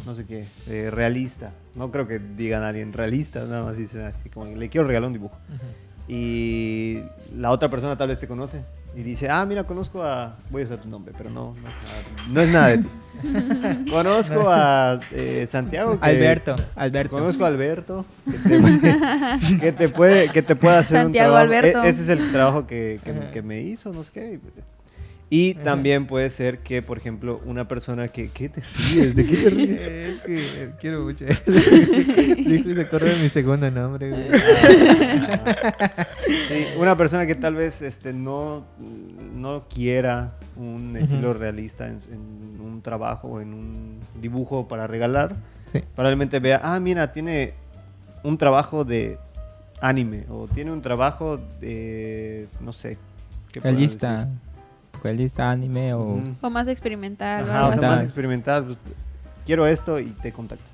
[0.06, 1.52] no sé qué, eh, realista.
[1.74, 5.08] No creo que digan a alguien realista, nada más dicen así como, le quiero regalar
[5.08, 5.36] un dibujo.
[6.12, 6.98] Y
[7.36, 8.60] la otra persona tal vez te conoce
[8.96, 11.74] y dice, ah, mira, conozco a, voy a usar tu nombre, pero no, no, es
[11.84, 12.88] nada- no es nada de ti.
[13.90, 16.00] conozco a eh, Santiago.
[16.00, 17.16] que- Alberto, Alberto.
[17.16, 18.04] Conozco a Alberto
[18.48, 21.54] que te, que te puede que te puede hacer Santiago un trabajo.
[21.58, 21.84] Alberto.
[21.84, 24.40] E- ese es el trabajo que, que- que me hizo, no sé qué.
[25.32, 25.62] Y Ajá.
[25.62, 29.14] también puede ser que, por ejemplo, una persona que ¿qué te ríes?
[29.14, 29.70] ¿De qué te ríes?
[29.70, 31.24] Es que eh, quiero mucho.
[31.46, 34.24] Sí, se corre mi segundo nombre, güey.
[36.48, 38.64] Sí, una persona que tal vez este no
[39.34, 45.36] no quiera un estilo realista en, en un trabajo o en un dibujo para regalar,
[45.66, 45.80] Sí.
[45.94, 47.54] probablemente vea, ah, mira, tiene
[48.24, 49.18] un trabajo de
[49.80, 52.98] anime o tiene un trabajo de no sé,
[53.52, 54.28] ¿qué realista,
[55.02, 56.20] realista anime o.
[56.40, 57.48] O más experimental.
[57.48, 58.64] Ajá, o sea, más experimental.
[58.64, 58.78] pues,
[59.44, 60.64] quiero esto y te contacto.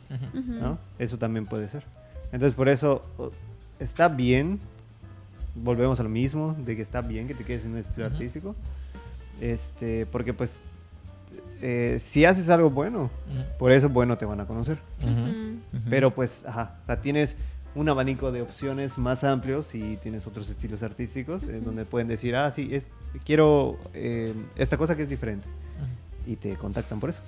[0.98, 1.84] Eso también puede ser.
[2.32, 3.32] Entonces, por eso
[3.78, 4.60] está bien.
[5.54, 8.54] Volvemos a lo mismo, de que está bien que te quedes en un estilo artístico.
[9.40, 10.60] Este, porque pues
[11.62, 13.10] eh, si haces algo bueno,
[13.58, 14.78] por eso bueno te van a conocer.
[15.88, 17.36] Pero pues, ajá, o sea, tienes
[17.76, 22.34] un abanico de opciones más amplios y tienes otros estilos artísticos en donde pueden decir,
[22.34, 22.86] ah, sí, es,
[23.24, 25.46] quiero eh, esta cosa que es diferente.
[26.26, 27.20] Y te contactan por eso.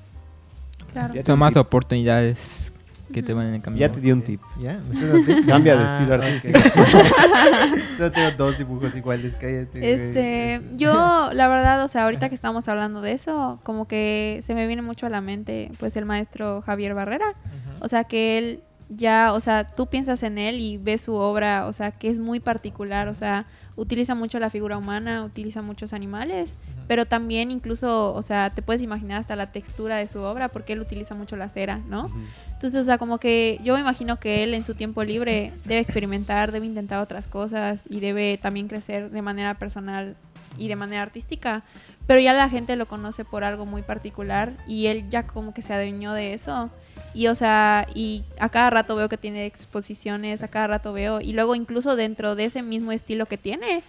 [0.93, 1.15] Claro.
[1.15, 2.73] Ya Son más di- oportunidades
[3.13, 3.81] que te van en el camino.
[3.81, 4.41] Ya te di un tip.
[4.61, 4.81] ¿Ya?
[4.89, 5.47] ¿Me estás dando tip?
[5.47, 6.59] Cambia de Ah, estilo artístico.
[7.97, 9.79] Solo tengo dos dibujos iguales, cállate.
[9.79, 9.91] güey.
[9.93, 10.93] Este, yo,
[11.33, 14.83] la verdad, o sea, ahorita que estamos hablando de eso, como que se me viene
[14.83, 17.35] mucho a la mente, pues, el maestro Javier Barrera.
[17.81, 21.67] O sea, que él ya, o sea, tú piensas en él y ves su obra,
[21.67, 23.47] o sea, que es muy particular, o sea,
[23.77, 28.81] utiliza mucho la figura humana, utiliza muchos animales, pero también incluso, o sea, te puedes
[28.81, 32.07] imaginar hasta la textura de su obra porque él utiliza mucho la cera, ¿no?
[32.07, 32.15] Ujú.
[32.55, 35.81] Entonces, o sea, como que yo me imagino que él en su tiempo libre debe
[35.81, 40.17] experimentar, debe intentar otras cosas y debe también crecer de manera personal
[40.57, 41.63] y de manera artística.
[42.07, 45.61] Pero ya la gente lo conoce por algo muy particular y él ya como que
[45.61, 46.71] se adueñó de eso.
[47.19, 51.21] Y o sea, y a cada rato veo que tiene exposiciones, a cada rato veo,
[51.21, 53.83] y luego incluso dentro de ese mismo estilo que tiene,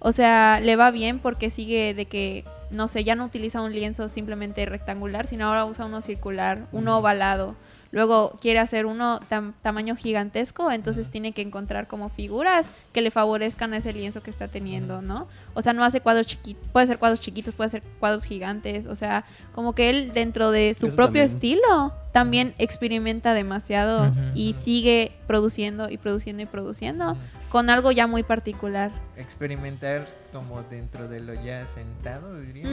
[0.00, 3.72] o sea, le va bien porque sigue de que, no sé, ya no utiliza un
[3.72, 7.54] lienzo simplemente rectangular, sino ahora usa uno circular, uno ovalado.
[7.92, 13.12] Luego quiere hacer uno tam- tamaño gigantesco, entonces tiene que encontrar como figuras que le
[13.12, 15.28] favorezcan a ese lienzo que está teniendo, ¿no?
[15.54, 18.96] O sea, no hace cuadros chiquitos, puede ser cuadros chiquitos, puede ser cuadros gigantes, o
[18.96, 21.36] sea, como que él dentro de su Eso propio también.
[21.36, 27.16] estilo también experimenta demasiado y sigue produciendo y produciendo y produciendo
[27.48, 28.90] con algo ya muy particular.
[29.16, 32.68] Experimentar como dentro de lo ya sentado, diría.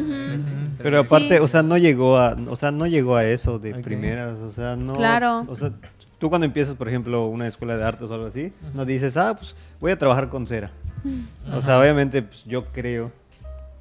[0.78, 1.44] Pero aparte, Sí.
[1.44, 4.76] o sea, no llegó a, o sea, no llegó a eso de primeras, o sea,
[4.76, 4.94] no.
[4.96, 5.46] Claro.
[5.48, 5.72] O sea,
[6.18, 9.36] tú cuando empiezas, por ejemplo, una escuela de artes o algo así, no dices, ah,
[9.38, 10.72] pues voy a trabajar con cera.
[11.54, 13.12] O sea, obviamente, pues yo creo,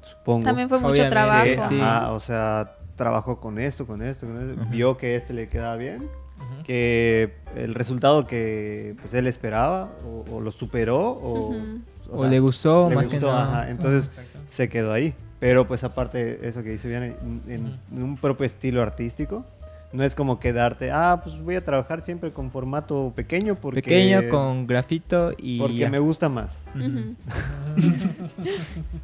[0.09, 0.45] supongo.
[0.45, 1.69] También fue mucho Obviamente, trabajo.
[1.69, 1.79] sí.
[1.81, 4.69] ajá, o sea, trabajó con esto, con esto, con esto, Ujú.
[4.69, 6.63] vio que este le quedaba bien, Ujú.
[6.65, 11.79] que el resultado que pues, él esperaba o, o lo superó o, Ujú.
[12.11, 13.61] O le gustó, le más que gustó, nada.
[13.61, 14.09] ajá, entonces
[14.47, 15.13] se quedó ahí.
[15.39, 19.45] Pero pues aparte eso que dice bien, en, en- en un propio estilo artístico,
[19.91, 24.29] no es como quedarte, ah, pues voy a trabajar siempre con formato pequeño porque, Pequeño
[24.29, 25.89] con grafito y porque ya.
[25.89, 26.51] me gusta más.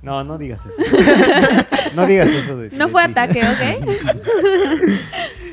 [0.01, 0.75] No, no digas eso.
[1.95, 3.87] no digas eso de No fue ataque, ¿ok?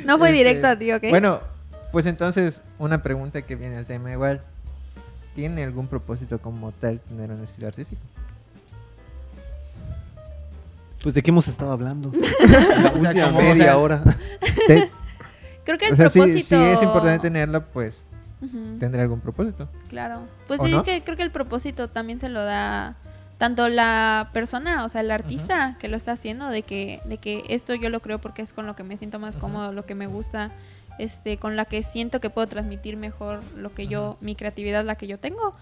[0.04, 1.04] no fue Este, directo a ti, ¿ok?
[1.10, 1.40] Bueno,
[1.92, 4.42] pues entonces, una pregunta que viene al tema igual.
[5.34, 8.02] ¿Tiene algún propósito como tal tener un estilo artístico?
[11.02, 12.12] Pues de qué hemos estado hablando.
[12.82, 14.02] La Última media o sea, hora.
[14.66, 14.90] Te-
[15.64, 16.56] Creo que el o sea, si- propósito...
[16.56, 18.04] si, es importante tenerlo, pues
[18.40, 18.78] Ujú.
[18.78, 19.68] tendrá algún propósito.
[19.88, 20.20] Claro.
[20.48, 20.82] Pues ¿O sí, no?
[20.82, 22.96] que creo que el propósito también se lo da
[23.38, 27.42] tanto la persona, o sea, el artista que lo está haciendo, de que, de que
[27.48, 29.40] esto yo lo creo porque es con lo que me siento más Ujú.
[29.42, 30.52] cómodo, lo que me gusta,
[30.98, 34.94] este, con la que siento que puedo transmitir mejor lo que yo, mi creatividad, la
[34.94, 35.54] que yo tengo.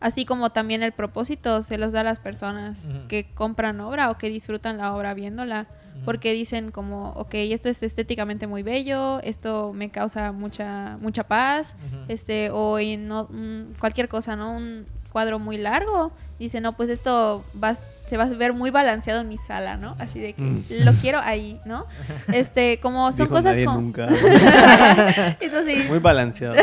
[0.00, 3.08] Así como también el propósito se los da a las personas Ujú.
[3.08, 5.66] que compran obra o que disfrutan la obra viéndola
[6.04, 11.74] porque dicen como, ok, esto es estéticamente muy bello, esto me causa mucha mucha paz,
[12.08, 14.56] este o en no- mm, cualquier cosa, ¿no?
[14.56, 17.74] Un cuadro muy largo, dice, no, pues esto va,
[18.06, 19.96] se va a ver muy balanceado en mi sala, ¿no?
[19.98, 20.64] Así de que Mm.
[20.84, 21.86] lo quiero ahí, ¿no?
[22.32, 23.80] Este, como son Dijo cosas nadie como...
[23.80, 24.06] nunca.
[25.40, 26.54] Entonces, sí, Muy balanceado.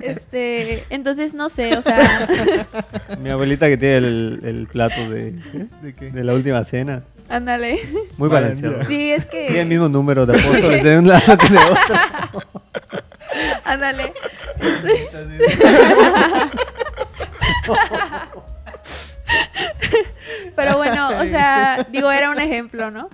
[0.00, 2.26] este, entonces no sé, o sea,
[3.20, 5.32] Mi abuelita que tiene el, el plato de.
[5.82, 6.10] ¿De qué?
[6.10, 7.02] de la última cena.
[7.28, 7.80] Ándale.
[8.16, 8.84] Muy Balanceado.
[8.84, 11.94] Sí, es Tiene el que, mismo número de apóstoles de un lado que de otro.
[13.64, 14.12] ándale.
[20.54, 23.08] Pero bueno, o sea, digo, era un ejemplo, ¿no?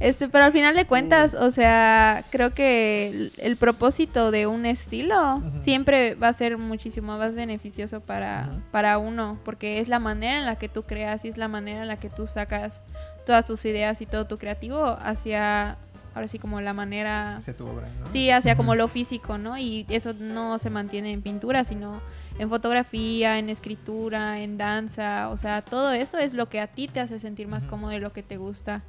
[0.00, 4.64] Este, pero al final de cuentas, o sea, creo que el, el propósito de un
[4.64, 10.38] estilo siempre va a ser muchísimo más beneficioso para, para uno, porque es la manera
[10.38, 12.80] en la que tú creas y es la manera en la que tú sacas
[13.28, 15.76] todas tus ideas y todo tu creativo hacia,
[16.14, 18.10] ahora sí, como la manera Hacia tu obra, ¿no?
[18.10, 19.58] Sí, hacia como lo físico, ¿no?
[19.58, 22.00] Y eso no se mantiene en pintura, sino
[22.38, 26.88] en fotografía, en escritura, en danza, o sea, todo eso es lo que a ti
[26.88, 28.82] te hace sentir más cómodo y lo que te gusta.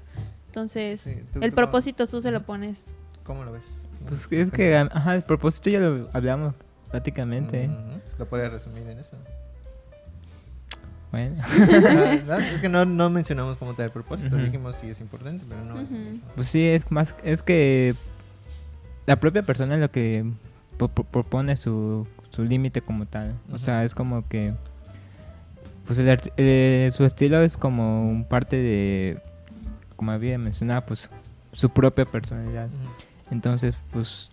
[0.48, 2.86] Entonces, Sí, tú- el tú- propósito tú se lo pones.
[3.26, 3.64] ¿Cómo lo ves?
[4.08, 6.56] Pues es que, ajá, el propósito ya lo hablamos
[6.90, 7.68] prácticamente.
[7.68, 8.00] Ujú.
[8.20, 9.18] Lo puedes resumir en eso.
[11.12, 11.36] Bueno.
[12.28, 12.38] ¿no?
[12.38, 14.36] Es que no, no mencionamos como tal el propósito.
[14.38, 15.80] Dijimos sí es importante, pero no.
[15.80, 16.24] Eso.
[16.36, 17.96] Pues sí, es más, es que
[19.08, 20.24] la propia persona es lo que
[20.78, 23.34] pro- pro- propone su, su límite como tal.
[23.52, 24.54] O sea, es como que,
[25.88, 29.18] pues el eh, su estilo es como un parte de,
[29.96, 31.10] como había mencionado, pues
[31.54, 32.68] su propia personalidad.
[33.32, 34.30] Entonces, pues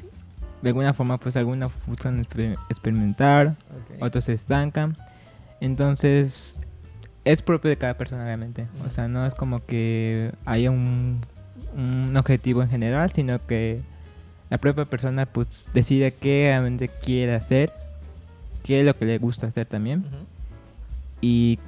[0.61, 3.57] de alguna forma, pues algunos buscan exper- experimentar,
[4.01, 4.95] otros se estancan.
[5.61, 6.59] Entonces,
[7.25, 8.66] es propio de cada persona realmente.
[8.85, 11.21] O sea, no es como que haya un,
[11.77, 13.83] un objetivo en general, sino que
[14.49, 17.73] la propia persona pues decide qué realmente quiere hacer,
[18.62, 20.05] qué es lo que le gusta hacer también.
[21.21, 21.59] Y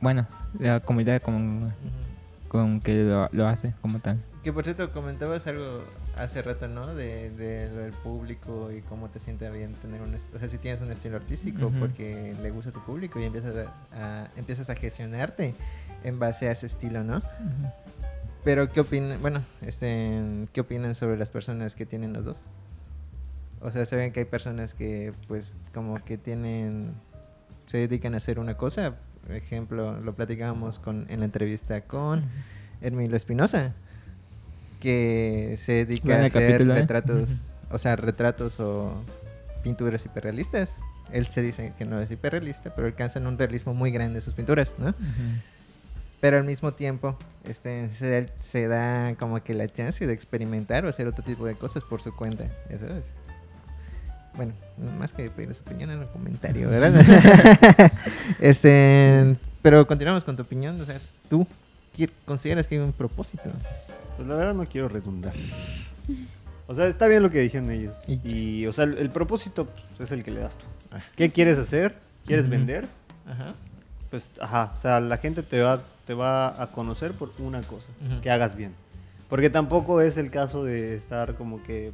[0.00, 0.26] bueno,
[0.58, 1.72] la comunidad con,
[2.48, 4.20] con que lo, lo hace como tal.
[4.46, 5.82] Que por cierto, comentabas algo
[6.16, 6.94] hace rato, ¿no?
[6.94, 10.14] De, de lo del público y cómo te siente bien tener un...
[10.14, 13.66] O sea, si tienes un estilo artístico porque le gusta a tu público y empiezas
[13.66, 15.56] a, a- empiezas a gestionarte
[16.04, 17.20] en base a ese estilo, ¿no?
[18.44, 19.20] Pero, ¿qué opinan?
[19.20, 22.44] Bueno, este, ¿qué opinan sobre las personas que tienen los dos?
[23.60, 26.92] O sea, saben que hay personas que, pues, como que tienen...
[27.66, 28.94] Se dedican a hacer una cosa.
[29.26, 32.22] Por ejemplo, lo platicábamos con, en la entrevista con...
[32.82, 33.72] Hermilo Espinosa,
[34.80, 36.80] que se dedica Vean a hacer capítulo, ¿eh?
[36.80, 38.92] retratos, o sea, retratos o
[39.62, 40.74] pinturas hiperrealistas.
[41.12, 44.72] Él se dice que no es hiperrealista, pero alcanzan un realismo muy grande sus pinturas,
[44.78, 44.88] ¿no?
[44.88, 44.96] Ujú.
[46.20, 50.84] Pero al mismo tiempo, este, se, da- se da como que la chance de experimentar
[50.84, 53.06] o hacer otro tipo de cosas por su cuenta, ya sabes.
[54.34, 54.52] Bueno,
[54.98, 56.92] más que pedir su opinión en el comentario, ¿verdad?
[58.40, 61.46] este, pero continuamos con tu opinión, o sea, tú
[62.24, 63.50] consideras que hay un propósito.
[64.16, 65.32] Pues la verdad no quiero redundar.
[66.66, 67.94] O sea, está bien lo que dijeron ellos.
[68.06, 70.64] Y- o sea, el, el propósito pues, es el que le das tú.
[70.90, 71.00] Ah.
[71.14, 71.94] ¿Qué quieres hacer?
[72.26, 72.52] ¿Quieres Ujú.
[72.52, 72.86] vender?
[73.28, 73.54] Ajá.
[74.10, 77.86] Pues, ajá, o sea, la gente te va, te va a conocer por una cosa,
[78.08, 78.20] Ujú.
[78.20, 78.74] que hagas bien.
[79.28, 81.92] Porque tampoco es el caso de estar como que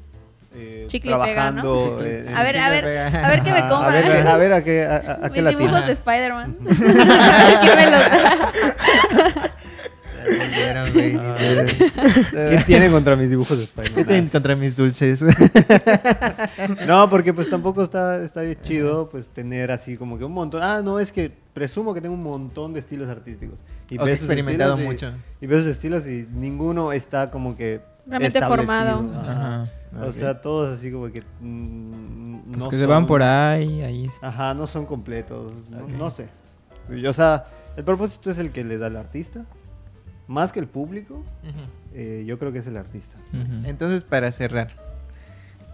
[0.54, 1.62] eh, Chicle y pega, ¿no?
[1.62, 2.04] trabajando.
[2.04, 3.26] eh, en- A ver, a ver, Pega.
[3.26, 3.88] a ver qué me compra.
[3.88, 6.56] A ver, a ver a qué, a, a- qué Mis la dibujos de Spider-Man.
[7.10, 9.50] a ver
[10.92, 11.16] güey.
[11.16, 11.36] Ah,
[12.30, 13.94] ¿Qué tiene contra mis dibujos de Spider-Man?
[13.94, 15.24] ¿Qué tienen contra mis dulces?
[16.86, 20.62] No, porque pues tampoco está, está bien chido pues tener así como que un montón.
[20.62, 23.58] Ah, no, es que presumo que tengo un montón de estilos artísticos.
[23.90, 25.12] Y O que he ves sus experimentado estilos mucho.
[25.40, 29.10] Y, y ves sus estilos y ninguno está como que Realmente formado.
[29.20, 29.62] Ajá.
[29.94, 30.06] Ajá.
[30.06, 34.08] O sea, todos así como que mm, Pues no que se van por ahí, ahí.
[34.20, 35.52] Ajá, no son completos.
[35.70, 36.28] No sé.
[36.90, 39.44] Y, O sea, el propósito es el que le da el artista.
[40.32, 41.22] Más que el público,
[41.94, 43.16] eh, yo creo que es el artista.
[43.64, 44.70] Entonces, para cerrar,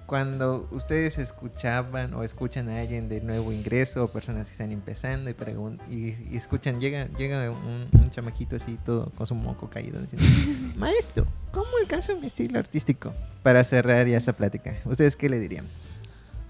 [0.06, 5.28] cuando ustedes escuchaban o escuchan a alguien de nuevo ingreso o personas que están empezando
[5.28, 9.68] y, pregun- y, y escuchan, llega, llega un, un chamaquito así todo con su moco
[9.68, 10.26] caído diciendo,
[10.78, 13.12] maestro, ¿cómo alcanzo mi estilo artístico?
[13.42, 15.66] Para cerrar ya esa plática, ¿ustedes qué le dirían?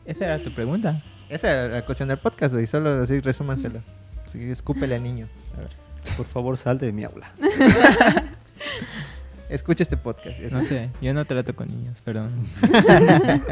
[0.04, 1.02] Esa era tu pregunta.
[1.28, 3.82] Esa era la cuestión del podcast, y solo así resúmanselo.
[4.24, 5.28] Así que escúpele al niño.
[6.16, 7.30] Por favor, salte de mi aula.
[9.48, 10.38] escucha este podcast.
[10.52, 12.46] No sé, yo no trato con niños, perdón.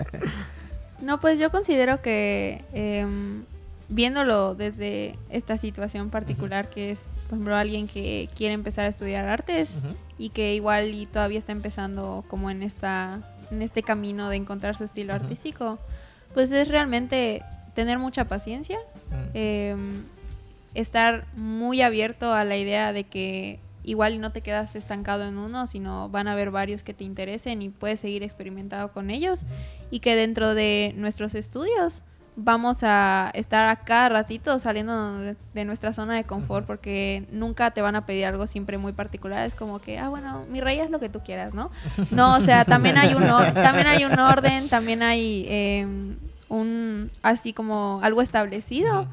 [1.03, 3.45] No, pues yo considero que em,
[3.90, 9.29] viéndolo desde esta situación particular que es, por ejemplo, alguien que quiere empezar a estudiar
[9.29, 9.77] artes
[10.16, 14.79] y que igual y todavía está empezando como en esta en este camino de encontrar
[14.79, 15.79] su estilo artístico,
[16.33, 17.42] pues es realmente
[17.75, 18.79] tener mucha paciencia,
[19.11, 19.37] Mm.
[20.81, 25.67] Estar muy abierto a la idea de que igual no te quedas estancado en uno,
[25.67, 29.47] sino van a haber varios que te interesen y puedes seguir experimentando con ellos
[29.91, 32.03] y que dentro de nuestros estudios
[32.39, 35.19] vamos a estar a cada ratito saliendo
[35.55, 39.47] de, nuestra zona de confort porque nunca te van a pedir algo siempre muy particular.
[39.47, 41.71] Es como que, ah, bueno, mi rey es lo que tú quieras, ¿no?
[42.11, 46.17] No, o sea, también hay un, or- también hay un orden, también hay em,
[46.51, 49.07] un, así como algo establecido.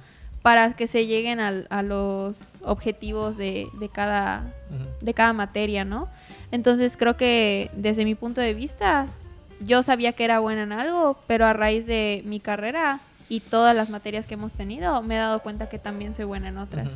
[0.43, 4.53] Para que se lleguen a los objetivos de, de cada
[5.01, 6.09] de cada materia, ¿no?
[6.51, 9.07] Entonces creo que desde mi punto de vista,
[9.59, 13.75] yo sabía que era buena en algo, pero a raíz de mi carrera y todas
[13.75, 16.89] las materias que hemos tenido, me he dado cuenta que también soy buena en otras.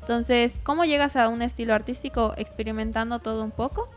[0.00, 2.34] Entonces, ¿cómo llegas a un estilo artístico?
[2.36, 3.88] Experimentando todo un poco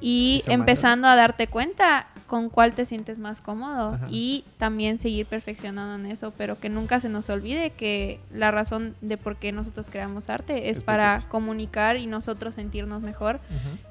[0.00, 4.06] y empezando a darte cuenta con cuál te sientes más cómodo Ajá.
[4.10, 8.94] y también seguir perfeccionando en eso, pero que nunca se nos olvide que la razón
[9.00, 13.40] de por qué nosotros creamos arte es para pues- comunicar y nosotros sentirnos mejor.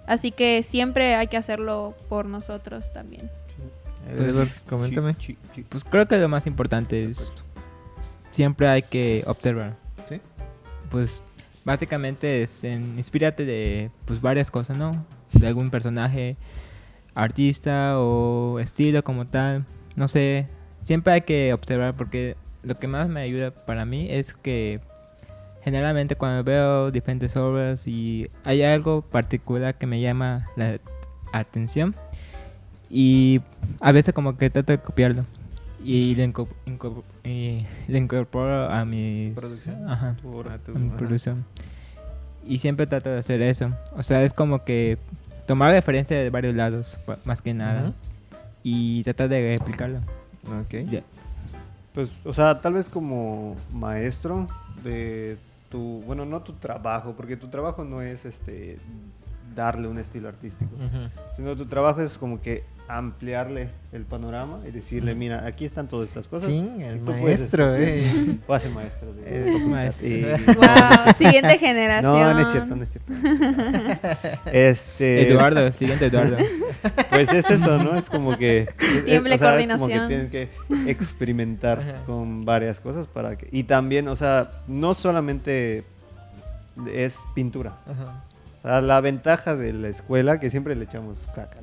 [0.07, 3.29] Así que siempre hay que hacerlo por nosotros también.
[4.15, 5.15] Pues, Edward, coméntame.
[5.69, 7.33] Pues creo que lo más importante es
[8.31, 9.75] siempre hay que observar.
[10.07, 10.19] ¿Sí?
[10.91, 11.23] Pues
[11.63, 15.03] básicamente es en- inspírate de pues varias cosas, ¿no?
[15.33, 16.37] De algún personaje,
[17.15, 19.65] artista o estilo como tal.
[19.95, 20.47] No sé,
[20.83, 24.79] siempre hay que observar porque lo que más me ayuda para mí es que
[25.63, 30.77] generalmente cuando veo diferentes obras y hay algo particular que me llama la
[31.31, 31.95] atención
[32.89, 33.41] y
[33.79, 35.25] a veces como que trato de copiarlo
[35.83, 39.89] y lo, inco- inco- y lo incorporo a mis ¿Producción?
[39.89, 40.97] Ajá, Tu obra, tu- a mi ajá.
[40.97, 41.45] producción.
[42.47, 43.71] Y siempre trato de hacer eso.
[43.95, 44.97] O sea, es como que
[45.45, 47.93] tomar referencia de varios lados, más que nada.
[48.63, 49.99] Y tratar de explicarlo.
[50.61, 50.89] Ok.
[50.89, 51.03] Ya.
[51.93, 54.47] Pues, o sea, tal vez como maestro
[54.83, 55.37] de
[55.69, 58.79] tu, bueno, no tu trabajo, porque tu trabajo no es este
[59.55, 60.71] darle un estilo artístico,
[61.35, 66.07] sino tu trabajo es como que ampliarle el panorama y decirle, mira, aquí están todas
[66.07, 66.49] estas cosas.
[66.51, 68.37] Y el tú puedes, maestro, este, eh.
[68.45, 70.07] O hace maestro de Eh, maestro.
[70.07, 70.25] Sí.
[70.55, 72.13] Wow, siguiente generación.
[72.15, 73.11] No, no es cierto, no es cierto.
[74.51, 76.37] Este, Eduardo, el siguiente Eduardo.
[77.09, 77.95] Pues es eso, ¿no?
[77.95, 78.67] Es como que.
[78.79, 80.49] es- Tiemble o sea, Es como que tienen que
[80.87, 82.03] experimentar Ajá.
[82.05, 83.47] con varias cosas para que.
[83.51, 85.85] Y también, o sea, no solamente
[86.93, 87.77] es pintura.
[87.85, 88.23] Ajá.
[88.63, 91.59] O sea, la ventaja de la escuela, que siempre le echamos caca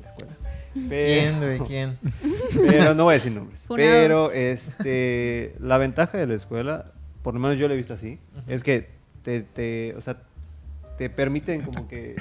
[0.75, 0.89] escuela.
[0.89, 1.67] ¿Quién, Pero, güey?
[1.67, 1.97] ¿Quién?
[2.67, 3.65] pero no voy a decir nombres.
[3.67, 3.91] Funados.
[3.91, 6.85] Pero este, la ventaja de la escuela,
[7.21, 8.89] por lo menos yo lo he visto así, es que
[9.23, 10.17] te, te, o sea,
[10.97, 12.15] te permiten como que,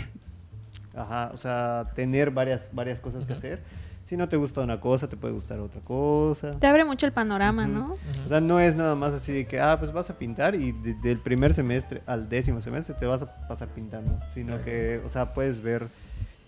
[0.94, 3.60] ajá, o sea, tener varias, varias cosas que hacer.
[4.04, 6.58] Si no te gusta una cosa, te puede gustar otra cosa.
[6.58, 7.72] Te abre mucho el panorama, Ujú.
[7.72, 7.96] ¿no?
[8.26, 10.72] O sea, no es nada más así de que, ah, pues vas a pintar y
[10.72, 14.18] de- del primer semestre al décimo semestre te vas a pasar pintando.
[14.34, 15.86] Sino que, o sea, puedes ver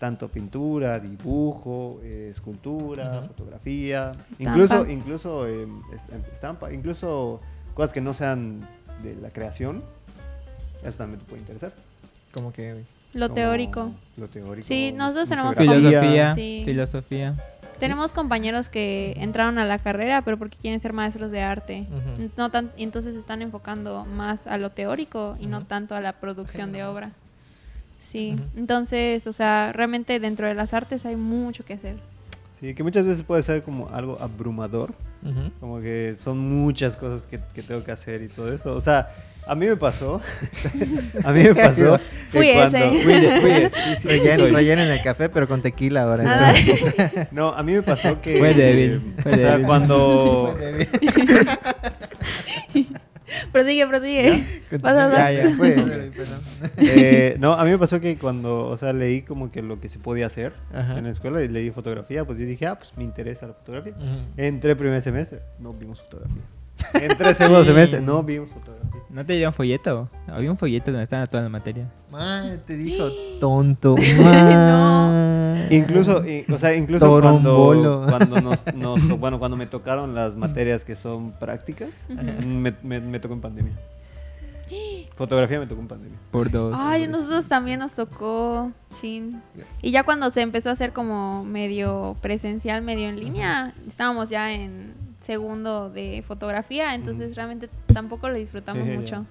[0.05, 3.27] tanto pintura, dibujo, eh, escultura, Ujú.
[3.29, 4.43] fotografía, Estampa.
[4.51, 7.39] incluso, incluso eh, est- estampa, incluso
[7.73, 8.59] cosas que no sean
[9.01, 9.83] de la creación.
[10.83, 11.73] Eso también te puede interesar.
[12.31, 12.83] Como que.
[13.15, 13.91] Lo Como teórico.
[14.17, 14.67] Lo teórico.
[14.67, 15.55] Sí, nosotros tenemos.
[15.55, 16.61] Filosofía, Sí.
[16.65, 17.33] filosofía.
[17.79, 21.87] Tenemos compañeros que entraron a la carrera, pero porque quieren ser maestros de arte.
[21.89, 22.29] Ujú.
[22.37, 25.65] No tan, y entonces se están enfocando más a lo teórico y no Ujú.
[25.65, 27.11] tanto a la producción de obra.
[28.05, 28.43] Sí, Ujú.
[28.57, 31.95] entonces, o sea, realmente dentro de las artes hay mucho que hacer.
[32.59, 34.93] Sí, que muchas veces puede ser como algo abrumador.
[35.23, 35.51] Ujú.
[35.59, 38.73] Como que son muchas cosas que, que tengo que hacer y todo eso.
[38.75, 39.09] O sea,
[39.45, 40.21] a mí me pasó.
[41.23, 41.99] a mí me pasó.
[42.29, 42.89] Fui cuando- ese.
[43.03, 46.23] Fui, de- fui de- sí, sí, Relleno, en el café, pero con tequila ahora.
[46.51, 46.71] Ah, ¿sí?
[47.31, 48.37] No, a mí me pasó que.
[48.37, 49.65] Fue débil, fue o sea, débil.
[49.65, 50.55] cuando.
[53.51, 54.61] prosigue, prosigue.
[54.81, 55.75] Vas a Ya, ya, fue.
[56.77, 59.89] eh, no, a mí me pasó que cuando, o sea, leí como que lo que
[59.89, 60.97] se podía hacer Ajá.
[60.97, 63.93] en la escuela y leí fotografía, pues yo dije, ah, pues me interesa la fotografía.
[63.93, 64.19] Ujú.
[64.37, 66.41] Entré primer semestre, no vimos fotografía.
[66.93, 67.67] Entré segundo Sí.
[67.67, 69.01] semestre, no vimos fotografía.
[69.09, 70.09] ¿No te dieron folleto?
[70.27, 71.87] Había un folleto donde estaban todas las materias.
[72.11, 73.07] Man, te dijo
[73.39, 73.95] tonto.
[74.21, 75.67] man.
[75.71, 78.05] Incluso, i- o sea, incluso Torombolo.
[78.07, 82.99] cuando, cuando nos, nos- bueno, cuando me tocaron las materias que son prácticas, me, me-
[82.99, 83.73] me tocó en pandemia.
[85.15, 86.17] Fotografía me tocó en pandemia.
[86.31, 86.75] Por dos.
[86.77, 89.41] Ay, a nosotros también nos tocó, chin.
[89.81, 94.51] Y ya cuando se empezó a hacer como medio presencial, medio en línea, estábamos ya
[94.51, 94.93] en
[95.25, 98.93] segundo de fotografía, entonces realmente tampoco lo disfrutamos ya.
[98.93, 99.25] mucho.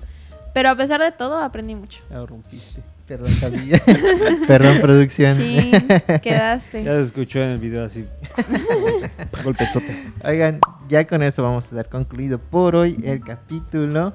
[0.53, 2.03] Pero a pesar de todo, aprendí mucho.
[2.11, 2.83] Ya rompiste.
[3.07, 3.79] Perdón, Camilla.
[4.47, 5.37] Perdón, producción.
[5.37, 5.71] Sí,
[6.09, 6.83] Ya quedaste.
[6.85, 8.07] se escuchó en el video así.
[9.45, 10.13] Golpezote.
[10.25, 14.15] Oigan, ya con eso vamos a dar concluido por hoy el capítulo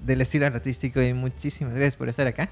[0.00, 2.48] del estilo artístico y muchísimas gracias por estar acá.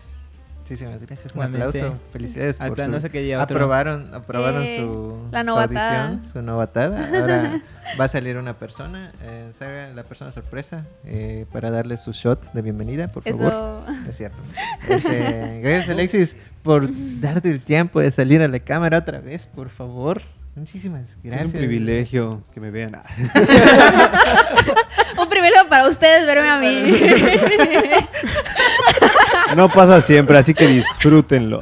[0.69, 1.35] Muchísimas gracias.
[1.35, 1.97] Un aplauso.
[2.13, 2.91] Felicidades por su...
[2.91, 3.57] no sé qué día otro.
[3.57, 6.05] Aprobaron, aprobaron Eh, su, la su novatada.
[6.09, 7.21] audición, su novatada.
[7.21, 7.63] Ahora
[7.99, 12.53] va a salir una persona, eh, salga la persona sorpresa eh, para darle su shot
[12.53, 13.47] de bienvenida, por favor.
[13.47, 13.85] Eso.
[14.11, 14.37] Es cierto.
[14.89, 16.87] Este, gracias Alexis por
[17.19, 20.21] darte el tiempo de salir a la cámara otra vez, por favor.
[20.59, 21.41] Muchísimas gracias.
[21.41, 22.93] Es un privilegio que me vean.
[25.19, 26.79] Un privilegio para ustedes verme a mí.
[29.57, 31.61] No pasa siempre, así que disfrútenlo.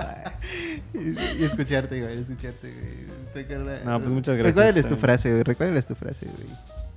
[0.92, 3.06] Y, y escucharte, güey, escucharte, güey.
[3.34, 5.00] Recuerda- No, pues muchas gracias, Recuérdales tu también.
[5.00, 5.42] frase, güey.
[5.44, 6.48] Recuérdales tu frase, güey.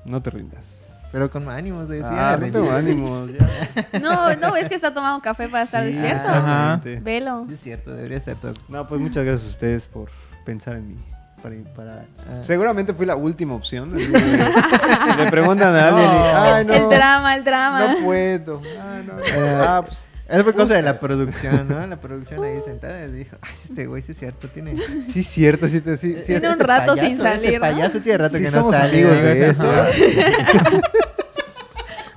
[0.06, 0.64] No te rindas.
[1.12, 2.00] Pero con ánimos, güey.
[2.02, 3.30] sí, Ah, no tengo ánimos.
[3.32, 4.00] Ya.
[4.00, 6.28] No, no ves que está tomando café para estar Sí, despierto.
[6.28, 6.82] Ajá.
[7.02, 7.47] Velo.
[7.52, 8.54] Es cierto, debería estar todo.
[8.68, 10.10] No, pues muchas gracias a ustedes por
[10.45, 10.97] pensar en mí.
[11.42, 12.44] Para, para- Ah.
[12.44, 13.94] Seguramente fui la última opción.
[13.96, 16.54] Le preguntan a alguien y, No.
[16.56, 17.88] ay, no, El drama, el drama.
[17.88, 18.62] no puedo.
[18.80, 19.20] Ah, no.
[19.20, 21.86] Eh, Ah, pues, Eso fue cosa de la producción, ¿no?
[21.88, 24.76] La producción ahí sentada y dijo, ay, este güey sí es cierto, tiene...
[25.14, 27.62] sí, cierto, sí, te- sí, sí, Tiene un este rato sin payaso, salir, Este ¿no?
[27.62, 29.04] payaso tiene rato Sí que no sale.
[29.04, 29.72] de eso.
[29.72, 29.88] Ajá.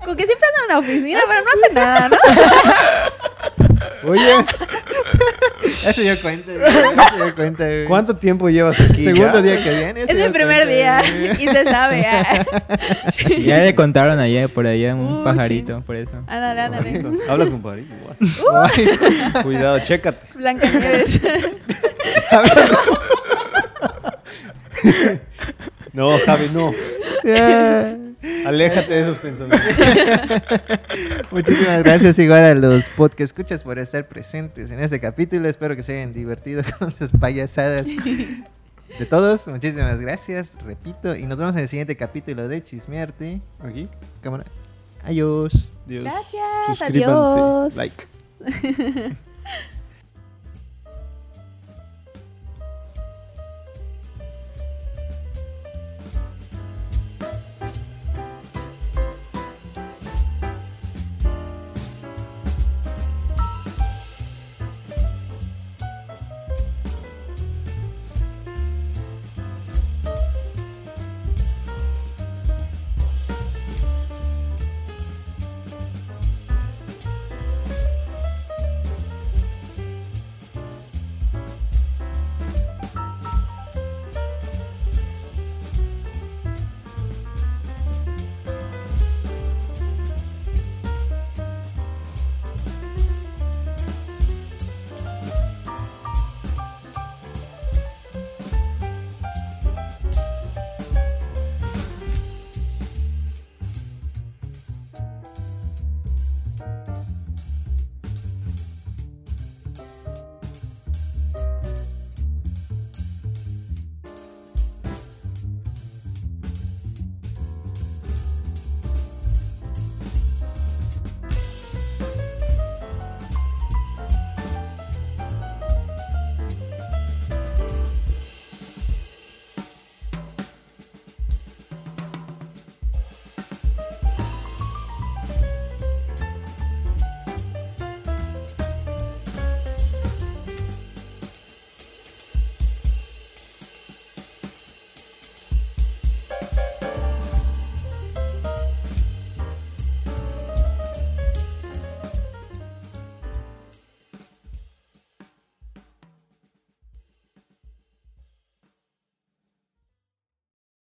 [0.05, 2.17] Con que siempre anda en la oficina, pero no hace nada, ¿no?
[4.11, 4.35] Oye,
[5.85, 6.73] Ya se dio cuenta, güey.
[6.97, 7.85] Ya se dio cuenta, güey.
[7.87, 9.05] ¿Cuánto tiempo llevas aquí?
[9.05, 9.43] Segundo ya?
[9.43, 10.03] día que viene.
[10.09, 11.45] Es mi primer día güey.
[11.45, 12.07] y se sabe.
[12.07, 12.45] ah.
[13.41, 16.17] Ya le contaron allá por allá un Uh, pajarito, por eso.
[16.27, 17.03] Ándale, ándale.
[17.29, 17.95] Hablas con pajarito.
[18.55, 18.89] Ay,
[19.43, 20.27] Cuidado, chécate.
[20.35, 21.21] Blanca Nieves.
[25.93, 26.73] No, Javi, no.
[27.25, 27.97] ya.
[28.47, 29.61] Aléjate de esos pensamientos.
[31.31, 35.49] Muchísimas gracias igual a los podcast escuchas por estar presentes en este capítulo.
[35.49, 39.49] Espero que se hayan divertido con sus payasadas de todos.
[39.49, 43.41] Muchísimas gracias, repito, y nos vemos en el siguiente capítulo de Chismearte.
[43.61, 43.89] Aquí.
[44.21, 44.45] Cámara.
[45.05, 45.69] Adiós.
[45.87, 46.05] Dios.
[46.05, 47.41] Gracias, Suscríbanse.
[47.41, 47.77] adiós.
[47.77, 48.05] Like.